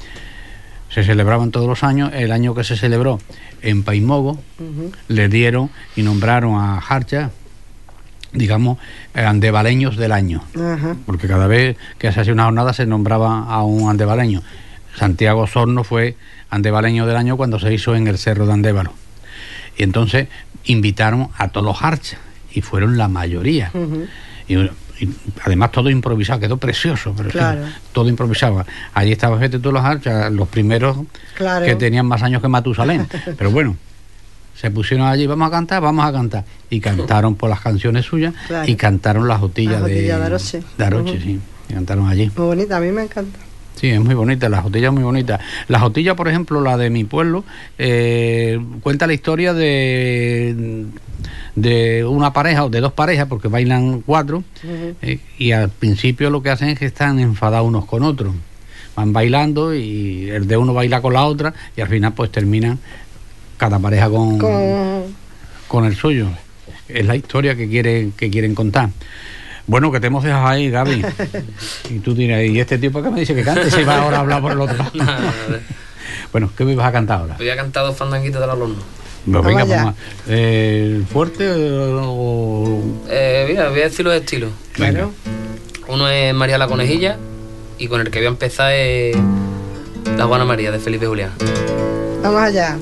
[0.90, 3.20] Se celebraban todos los años, el año que se celebró
[3.62, 4.92] en Paimogo, Ujú.
[5.10, 7.32] le dieron y nombraron a Harcha,
[8.36, 8.78] digamos,
[9.14, 10.44] andevaleños del año
[11.06, 14.42] porque cada vez que se hacía una jornada se nombraba a un andevaleño.
[14.98, 16.16] Santiago Sorno fue
[16.50, 18.94] andevaleño del año cuando se hizo en el Cerro de Andévalo.
[19.78, 20.28] Y entonces
[20.66, 22.20] invitaron a todos los archas
[22.54, 23.72] y fueron la mayoría.
[24.48, 24.70] Y, y
[25.44, 27.38] además todo improvisado, quedó precioso, pero sí,
[27.92, 28.66] todo improvisado.
[28.94, 30.98] Allí estaban gente todos los archas, los primeros
[31.36, 31.66] Claro.
[31.66, 33.06] que tenían más años que Matusalén.
[33.38, 33.76] pero bueno,
[34.56, 36.46] se pusieron allí, vamos a cantar, vamos a cantar.
[36.70, 38.70] Y cantaron por las canciones suyas Claro.
[38.72, 40.64] y cantaron las jotillas La de, jotilla de Aroche.
[40.78, 41.40] de Aroche, sí.
[41.70, 42.32] Y cantaron allí.
[42.36, 43.40] Muy bonita, a mí me encanta.
[43.76, 45.38] Sí, es muy bonita, la jotilla es muy bonita.
[45.68, 47.44] La jotilla, por ejemplo, la de mi pueblo,
[47.78, 50.86] eh, cuenta la historia de,
[51.56, 54.44] de una pareja o de dos parejas, porque bailan cuatro,
[55.02, 58.34] eh, y al principio lo que hacen es que están enfadados unos con otros.
[58.96, 62.80] Van bailando y el de uno baila con la otra y al final pues terminan
[63.58, 65.04] cada pareja con, Con...
[65.68, 66.28] con el suyo.
[66.88, 68.90] Es la historia que quieren, que quieren contar.
[69.68, 71.04] Bueno, que te hemos dejado ahí, Gaby.
[71.90, 73.72] Y tú dirás, ¿y este tipo que me dice que cante?
[73.72, 74.94] Se va ahora a hablar por el otro lado.
[76.32, 77.36] Bueno, ¿qué me ibas a cantar ahora?
[77.38, 78.76] Pues ya he cantado fandanguito del alumno.
[79.32, 79.96] Pues venga, vamos a-
[80.28, 82.80] eh, ¿Fuerte o...?
[83.10, 84.52] Eh, mira, voy a decir los estilos.
[84.78, 85.08] Venga.
[85.88, 87.18] Uno es María la Conejilla
[87.80, 89.16] y con el que voy a empezar es
[90.18, 91.32] La Juana María de Felipe Julián.
[92.22, 92.78] Vamos allá.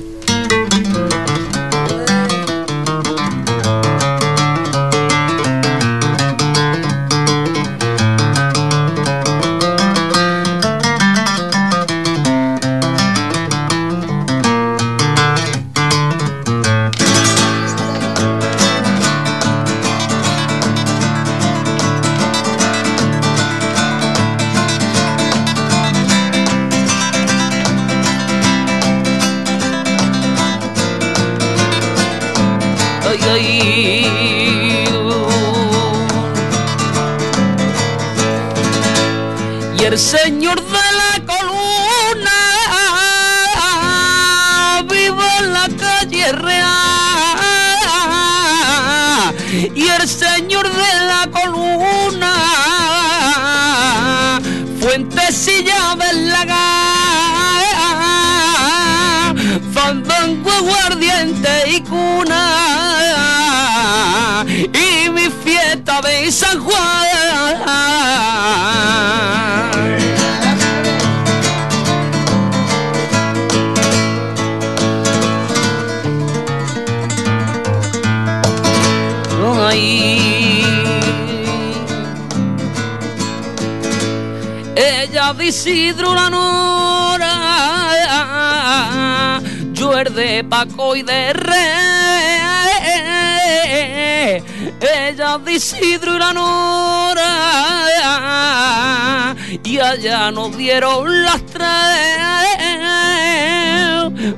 [39.94, 42.40] el señor de la columna
[44.90, 46.74] viva en la calle real.
[49.72, 52.34] Y el señor de la columna
[54.80, 56.64] fuentecilla del lagar
[59.72, 62.42] fandango guardiente y cuna.
[64.48, 67.03] Y mi fiesta de San Juan.
[85.36, 87.30] De Isidro la nora,
[89.72, 91.54] yo de Paco y de Rey.
[94.80, 97.22] Ella de y la nora,
[99.62, 101.64] y allá nos dieron las tres.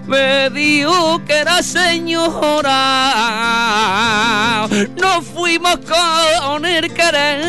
[0.07, 2.73] Me dijo que era señora,
[4.97, 7.47] nos fuimos con el querer.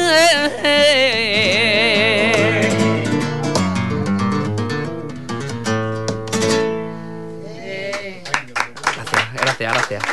[9.59, 10.03] Gracias, gracias, gracias.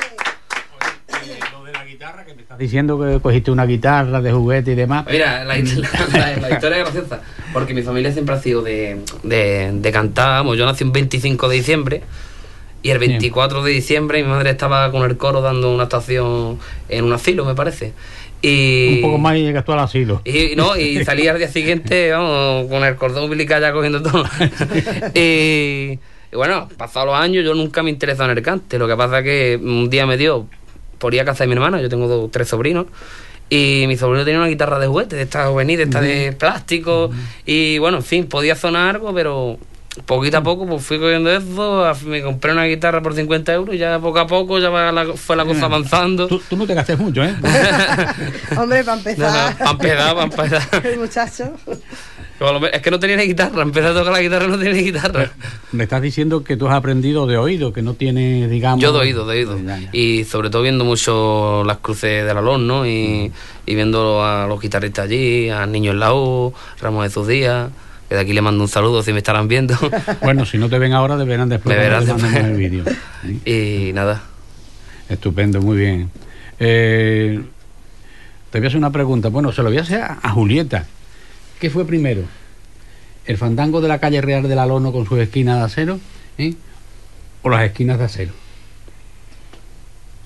[2.39, 5.07] Estás diciendo que cogiste una guitarra de juguete y demás.
[5.11, 7.21] Mira, la, la- la historia es graciosa,
[7.53, 10.29] porque mi familia siempre ha sido de, de, de cantar.
[10.41, 12.03] Vamos, yo nací un 25 de diciembre
[12.83, 17.05] y el 24 de diciembre mi madre estaba con el coro dando una actuación en
[17.05, 17.93] un asilo, me parece.
[18.43, 20.21] Y, Un poco más y llegas tú al asilo.
[20.25, 24.25] y, no, y salí al día siguiente, vamos, con el cordón umbilical ya cogiendo todo.
[25.15, 25.99] y,
[26.35, 28.77] y bueno, pasados los años, yo nunca me he interesado en el cante.
[28.79, 30.47] Lo que pasa es que un día me dio
[30.99, 32.87] por ir a casa de mi hermana, yo tengo dos, tres sobrinos.
[33.51, 37.11] Y mi sobrino tenía una guitarra de juguete, de esta juvenil, de esta de plástico.
[37.47, 39.59] Y bueno, en fin, podía sonar algo, pero
[40.07, 41.93] poquito a poco pues fui cogiendo eso.
[42.07, 45.13] Me compré una guitarra por 50 euros y ya poco a poco ya va la-
[45.13, 46.27] fue la cosa avanzando.
[46.27, 47.35] Tú, tú no te gastes mucho, ¿eh?
[48.57, 49.55] Hombre, para empezar.
[49.61, 50.63] no, pa' empezar, pa' empezar.
[50.87, 51.53] El muchacho.
[52.73, 54.83] Es que no tenía ni guitarra, empecé a tocar la guitarra y no tenía ni
[54.83, 55.31] guitarra.
[55.73, 58.83] Me estás diciendo que tú has aprendido de oído, que no tienes, digamos...
[58.83, 59.59] Yo de oído, de oído.
[59.93, 62.87] Y sobre todo viendo mucho las cruces del Alón, ¿no?
[62.87, 63.31] Y,
[63.67, 67.71] y viendo a los guitarristas allí, a Niño en la U, Ramos de sus días.
[68.09, 69.77] Que de aquí le mando un saludo si me estarán viendo.
[70.21, 71.75] Bueno, si no te ven ahora, te verán después.
[71.75, 72.35] Me verán después.
[72.35, 72.85] el vídeo.
[73.23, 73.41] Sí.
[73.89, 74.23] y nada.
[75.09, 76.11] Estupendo, muy bien.
[76.59, 77.41] Eh,
[78.51, 79.29] te voy a hacer una pregunta.
[79.29, 80.87] Bueno, se lo voy a hacer a Julieta.
[81.65, 82.25] ¿Qué fue primero?
[83.25, 85.99] ¿El fandango de la calle Real del Alono con sus esquinas de acero?
[86.37, 86.53] ¿eh?
[87.43, 88.33] ¿O las esquinas de acero?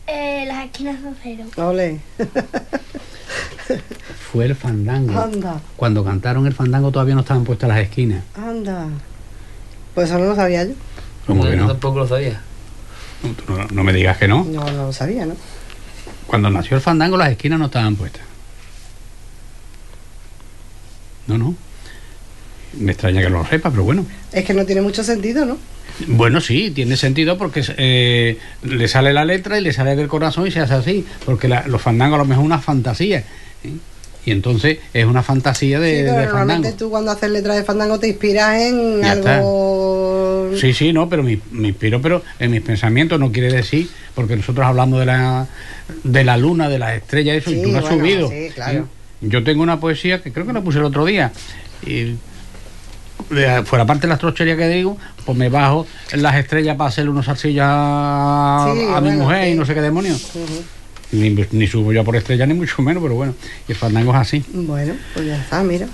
[0.09, 1.45] Eh, las esquinas de acero.
[1.65, 2.01] Ole.
[4.33, 5.17] Fue el fandango.
[5.17, 8.25] Anda, Cuando cantaron el fandango todavía no estaban puestas las esquinas.
[8.35, 8.89] anda.
[9.95, 10.73] Pues eso no lo sabía yo.
[11.25, 11.69] ¿Cómo que Yo no?
[11.69, 12.41] tampoco lo sabía.
[13.49, 14.43] No- no me digas que no.
[14.43, 15.37] No, no lo sabía, ¿no?
[16.27, 18.23] Cuando nació el fandango las esquinas no estaban puestas.
[21.29, 21.55] No, no.
[22.79, 24.05] Me extraña que no lo sepa, pero bueno.
[24.33, 25.57] Es que no tiene mucho sentido, ¿no?
[26.07, 30.47] Bueno, sí, tiene sentido porque eh, le sale la letra y le sale del corazón
[30.47, 31.07] y se hace así.
[31.25, 33.19] Porque la- los fandangos a lo mejor es una fantasía.
[33.65, 33.73] ¿eh?
[34.27, 36.77] Y entonces es una fantasía de, sí, pero de normalmente fandango.
[36.77, 39.37] tú cuando haces letras de fandango te inspiras en Ya está.
[39.39, 40.51] algo...
[40.61, 44.37] Sí, sí, no, pero me, me inspiro, pero en mis pensamientos no quiere decir, porque
[44.37, 45.47] nosotros hablamos de la,
[46.05, 48.29] de la luna, de las estrellas, eso, y tú lo has bueno, subido.
[48.29, 48.79] sí, claro.
[48.81, 48.85] ¿eh?
[49.21, 51.33] Yo tengo una poesía que creo que la puse el otro día.
[51.87, 52.17] Y
[53.65, 54.97] fuera parte de las trocherías que digo,
[55.27, 59.49] pues me bajo las estrellas para hacerle unos arcillas a, Sí, a mi bueno, mujer
[59.49, 60.31] y no sé qué demonios.
[61.11, 63.35] Ni subo yo por estrella ni mucho menos, pero bueno,
[63.67, 64.45] y el fandango es así.
[64.53, 65.87] Bueno, pues ya está, mira.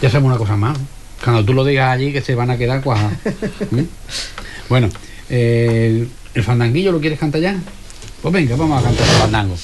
[0.00, 0.78] Ya hacemos una cosa más.
[1.22, 3.12] Cuando tú lo digas allí, que se van a quedar cuajados.
[3.70, 3.82] ¿Mm?
[4.68, 4.88] Bueno,
[5.28, 7.56] eh, ¿el fandanguillo lo quieres cantar ya?
[8.22, 9.56] Pues venga, vamos a cantar el fandango.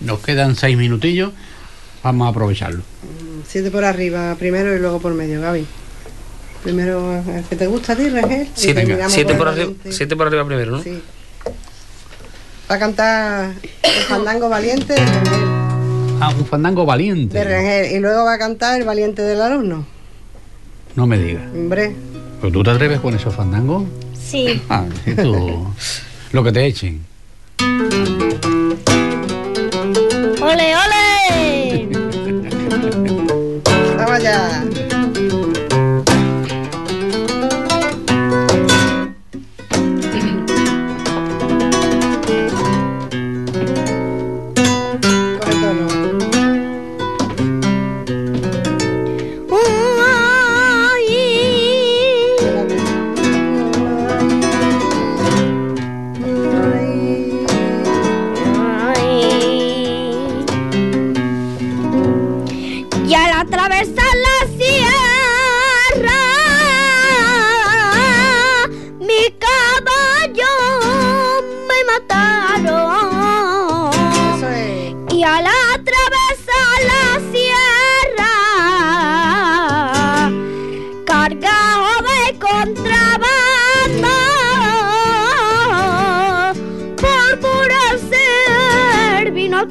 [0.00, 1.32] Nos quedan seis minutillos,
[2.06, 2.82] vamos a aprovecharlo.
[3.48, 5.66] Siete por arriba primero y luego por medio, Gaby.
[6.62, 8.48] Primero el que te gusta a ti, Regel.
[8.54, 8.82] Siete,
[9.34, 9.92] por arriba, valiente.
[9.92, 10.82] siete por arriba primero, ¿no?
[10.82, 11.00] Sí.
[12.70, 13.52] Va a cantar
[13.82, 15.44] el fandango valiente de Rengel,
[16.20, 17.36] Ah, un fandango valiente.
[17.38, 19.86] de Rengel, y luego va a cantar el valiente del alumno.
[20.96, 21.42] No me digas.
[21.54, 21.94] Hombre,
[22.40, 23.84] ¿Pero tú te atreves con esos fandangos?
[24.18, 24.60] Sí.
[24.68, 24.84] Ah,
[25.22, 25.72] tú.
[26.32, 27.04] Lo que te echen.
[30.42, 30.95] ¡Ole, ole!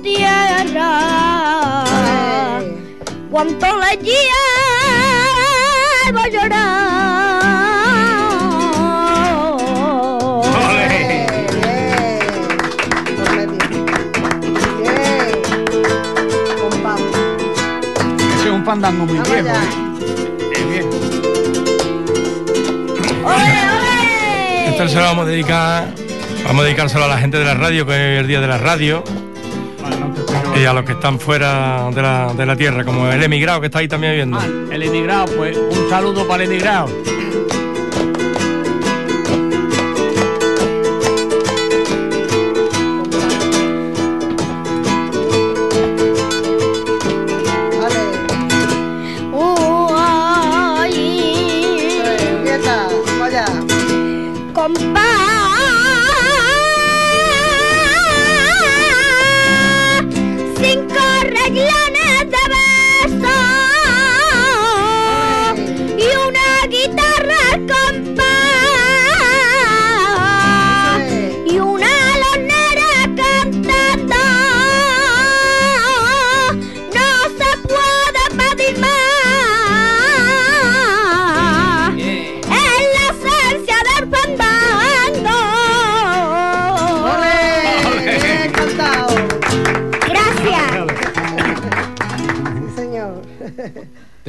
[0.02, 1.84] Tierra.
[1.86, 2.98] Ay.
[3.32, 4.20] Cuánto le llevo
[6.32, 7.46] llorar.
[13.30, 13.52] Medio.
[14.82, 15.42] Bien.
[16.62, 17.02] Compás.
[18.36, 19.48] Ese es un fandango muy Vamos viejo.
[19.48, 19.54] ¿eh?
[20.80, 20.86] Es.
[24.70, 25.94] Esto se lo vamos a dedicar,
[26.44, 28.48] vamos a dedicárselo a la gente de la radio, que hoy es el día de
[28.48, 29.04] la radio,
[30.56, 33.68] y a los que están fuera de la, de la tierra, como el emigrado que
[33.68, 34.38] está ahí también viendo.
[34.38, 36.88] Ah, el emigrado, pues un saludo para el emigrado.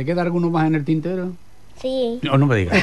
[0.07, 1.33] Queda alguno más en el tintero?
[1.83, 2.19] Sí.
[2.23, 2.83] No, no me digas.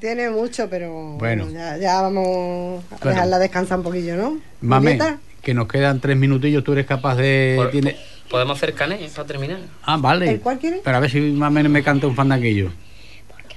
[0.00, 1.44] Tiene mucho, pero Bueno.
[1.44, 3.10] bueno, ya, ya vamos a Bueno.
[3.10, 4.38] dejarla descansar un poquillo, ¿no?
[4.62, 5.18] Mame, Julieta.
[5.42, 7.54] que nos quedan tres minutillos, tú eres capaz de...
[7.56, 7.96] Por- tiene-
[8.30, 9.58] Podemos hacer cané para terminar.
[9.82, 10.30] Ah, vale.
[10.30, 10.80] ¿El cuál quieres?
[10.84, 12.70] Pero a ver si Mame me canta un fandanguillo.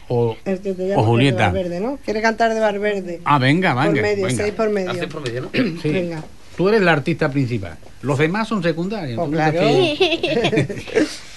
[0.09, 1.45] O, El que te o llama de Julieta.
[1.47, 1.97] Valverde, ¿no?
[2.03, 3.21] Quiere cantar de Valverde.
[3.23, 3.85] Ah, venga, venga.
[3.93, 4.43] por medio, venga.
[4.43, 4.91] seis por medio.
[4.91, 5.49] Hacer por medio, ¿no?
[5.81, 5.89] Sí.
[5.89, 6.23] Venga.
[6.55, 7.77] Tú eres la artista principal.
[8.01, 9.29] Los demás son secundarios.
[9.29, 9.59] Claro.
[9.61, 11.19] fíes.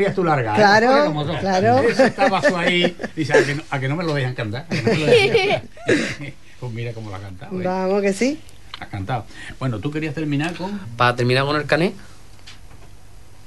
[0.00, 0.54] querías tú largar.
[0.54, 0.58] ¿eh?
[0.58, 1.36] Claro, son.
[1.36, 1.78] claro.
[1.88, 2.96] Ese estaba tú ahí.
[3.14, 4.62] Dice, a que, no, a que no me lo dejan cantar.
[4.62, 5.62] ¿A que no me lo dejan cantar?
[6.60, 7.60] pues mira cómo lo ha cantado.
[7.60, 7.64] ¿eh?
[7.64, 8.40] Vamos que sí.
[8.80, 9.26] Ha cantado.
[9.58, 10.78] Bueno, tú querías terminar con.
[10.96, 11.92] Para terminar con el cané,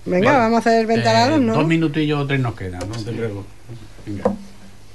[0.05, 0.43] Venga, Vale.
[0.43, 1.53] vamos a hacer venta al Eh, horno.
[1.53, 3.51] Dos minutillos o tres nos quedan, no te preocupes.
[4.05, 4.23] Venga.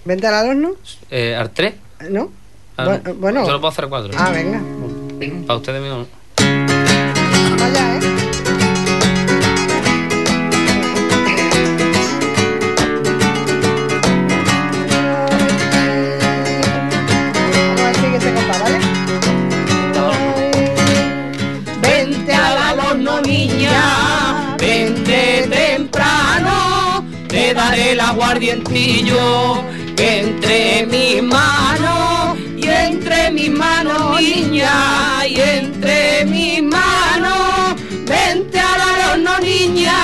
[0.04, 0.72] ¿Venta al horno?
[1.10, 1.74] eh, al 3.
[2.10, 2.30] ¿No?
[2.76, 3.14] Ah, no.
[3.14, 3.44] bueno.
[3.46, 4.10] Yo lo puedo hacer a 4.
[4.16, 4.60] Ah, venga.
[5.46, 6.06] Para ustedes mismos.
[7.58, 8.17] Vaya, ¿eh?
[27.70, 29.64] Te daré el aguardientillo
[29.98, 37.74] entre mis manos y entre mis manos, niña, y entre mis manos,
[38.06, 38.80] vente al
[39.12, 39.96] horno, niña,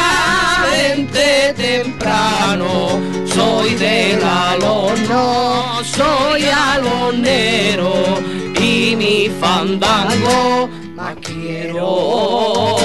[0.71, 3.01] vente temprano,
[3.33, 4.23] soy del
[4.63, 8.19] horno, soy alonero
[8.61, 12.77] y mi fandango más quiero.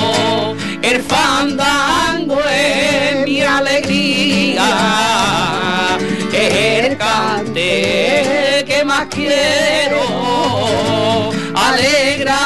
[0.81, 1.78] El fandango
[3.59, 4.67] alegría,
[6.33, 10.01] es el cante que más quiero.
[11.53, 12.39] Alegra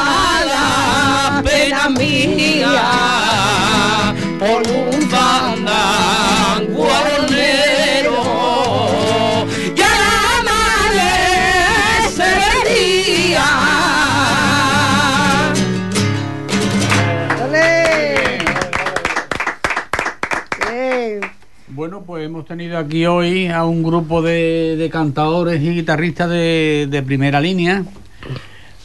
[0.45, 2.81] la pena mía
[4.39, 5.02] por un
[21.83, 26.87] Bueno, pues hemos tenido aquí hoy a un grupo de, de cantadores y guitarristas de,
[26.89, 27.83] de primera línea.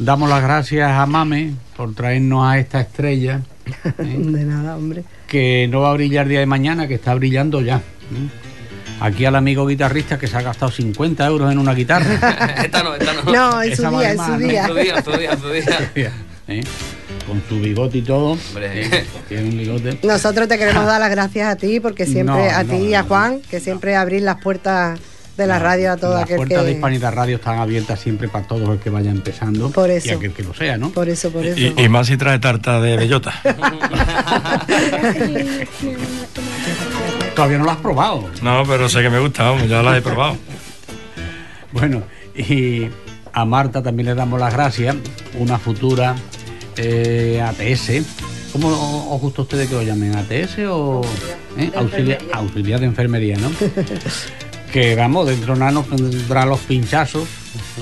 [0.00, 3.42] Damos las gracias a Mame por traernos a esta estrella.
[3.84, 3.92] ¿eh?
[4.02, 5.04] De nada, hombre.
[5.28, 7.76] que no va a brillar día de mañana, que está brillando ya.
[7.76, 7.80] ¿eh?
[8.98, 12.14] Aquí al amigo guitarrista que se ha gastado 50 euros en una guitarra.
[12.64, 13.32] esta no, esta no.
[13.32, 14.66] No, en su día, más, su día.
[14.66, 15.48] Su día, su día, su
[15.94, 16.12] día.
[16.48, 16.62] ¿eh?
[17.28, 18.32] Con su bigote y todo.
[18.32, 19.04] Hombre.
[19.28, 19.98] Tiene un bigote.
[20.02, 22.94] Nosotros te queremos dar las gracias a ti porque siempre, No, a no, ti y
[22.94, 24.98] a no, Juan, que siempre abrís las puertas
[25.36, 26.72] de la radio a todo Las aquel puertas de.
[26.72, 29.70] Hispanidad Radio están abiertas siempre para todos el que vaya empezando.
[29.70, 30.08] Por eso.
[30.08, 30.90] Y aquel que lo sea, ¿no?
[30.90, 31.58] Por eso, por eso.
[31.60, 33.34] Y, y más si trae tarta de bellota.
[37.36, 38.28] Todavía no lo has probado.
[38.42, 40.36] No, pero sé que me gusta, vamos, ya la he probado.
[41.72, 42.02] Bueno,
[42.34, 42.88] y
[43.32, 44.96] a Marta también le damos las gracias,
[45.38, 46.16] una futura
[46.78, 48.04] eh, ATS.
[48.52, 48.68] ¿Cómo
[49.14, 50.16] os gusta a ustedes que lo llamen?
[50.16, 51.02] ¿ATS o
[51.58, 51.70] eh?
[51.76, 53.50] auxiliar, auxiliar de enfermería, no?
[54.72, 57.28] que vamos, dentro de nos pondrá los pinchazos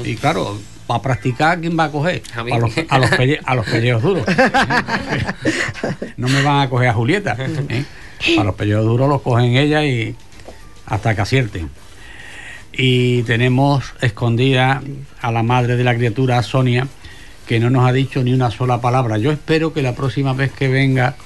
[0.04, 2.22] y claro, para practicar, ¿quién va a coger?
[2.34, 4.24] A los, a los, pelle- a los pelleos duros.
[6.16, 7.36] no me van a coger a Julieta.
[7.38, 7.84] ¿eh?
[8.34, 10.14] Para los pelleos duros los cogen ella y
[10.86, 11.70] hasta que acierten.
[12.72, 14.82] Y tenemos escondida
[15.20, 16.86] a la madre de la criatura, Sonia,
[17.46, 19.18] que no nos ha dicho ni una sola palabra.
[19.18, 21.16] Yo espero que la próxima vez que venga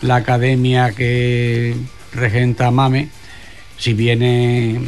[0.00, 1.74] la academia que
[2.12, 3.08] regenta Mame,
[3.76, 4.80] si viene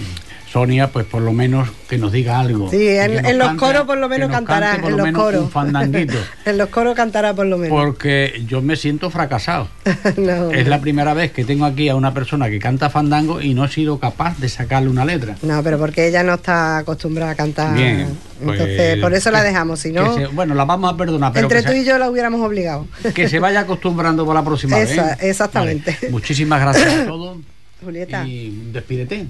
[0.53, 2.68] Sonia, pues por lo menos que nos diga algo.
[2.70, 4.96] Sí, en, que los cante- coros por lo que menos nos cantará, cante por en
[4.96, 5.42] lo los menos coros.
[5.44, 6.18] un fandanguito.
[6.44, 7.78] en los coros cantará por lo menos.
[7.84, 9.68] Porque yo me siento fracasado.
[10.16, 13.55] no, Es la primera vez que tengo aquí a una persona que canta fandango y
[13.55, 15.36] no he sido capaz de sacarle una letra.
[15.42, 17.74] no, pero porque ella no está acostumbrada a cantar.
[17.76, 18.09] Bien,
[18.44, 20.96] pues, Entonces, por eso la que- dejamos, si que no, se- bueno, la vamos a
[20.96, 22.88] perdonar, pero entre que tú se, y yo la hubiéramos obligado.
[23.14, 24.90] que se vaya acostumbrando por la próxima vez.
[24.90, 25.92] Esa- exactamente.
[26.01, 26.11] Vale.
[26.11, 27.38] Muchísimas gracias a todos
[27.84, 29.26] Julieta, y despídete.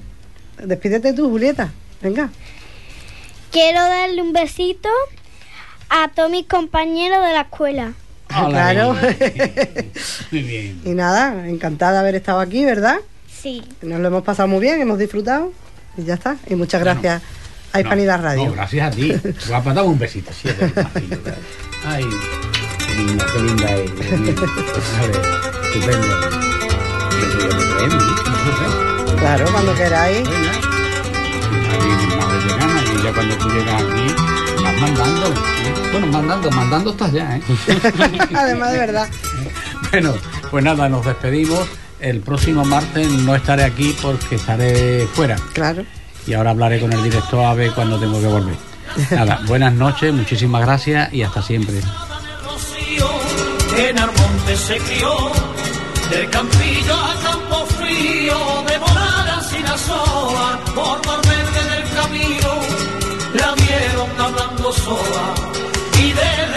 [0.65, 1.71] Despídete tú, Julieta.
[2.03, 2.31] Venga.
[3.53, 4.89] Quiero darle un besito
[5.89, 7.93] a todos mis compañeros de la escuela.
[8.31, 8.95] Hola, Claro.
[8.95, 9.93] bien.
[10.31, 10.81] Muy bien.
[10.85, 12.99] Y nada, encantada de haber estado aquí, ¿verdad?
[13.43, 13.63] Sí.
[13.83, 15.53] Nos lo hemos pasado muy bien, hemos disfrutado
[15.97, 16.37] y ya está.
[16.47, 17.23] Y muchas gracias
[17.73, 18.45] a Hispanidad No, Radio.
[18.47, 19.13] No, gracias a ti.
[19.49, 20.31] Guapa, dame un besito.
[20.33, 20.49] Sí.
[21.87, 22.05] Ay,
[22.87, 23.95] qué linda, qué linda es.
[23.99, 24.35] Dios mío.
[25.01, 25.19] Vale,
[25.65, 26.41] estupendo.
[29.21, 30.29] Claro, cuando queráis.
[32.97, 34.14] Y ya cuando tú llegas aquí
[34.62, 35.27] vas mandando.
[35.27, 35.91] ¿eh?
[35.93, 37.43] Bueno, mandando, mandando estás ya, ¿eh?
[38.35, 39.09] Además, de verdad.
[39.91, 40.14] bueno,
[40.51, 41.68] pues nada, nos despedimos.
[42.01, 45.37] El próximo martes no estaré aquí porque estaré fuera.
[45.53, 45.85] Claro.
[46.27, 48.57] Y ahora hablaré con el director a ver cuándo tengo que volver.
[49.11, 51.81] Nada, buenas noches, muchísimas gracias y hasta siempre.
[52.43, 53.11] Rocío,
[53.77, 55.31] en Armonte se crió,
[56.11, 57.66] del campillo a campo
[59.61, 62.61] reina sola, por tormenta del camino,
[63.35, 65.35] la vieron hablando sola
[65.99, 66.49] y de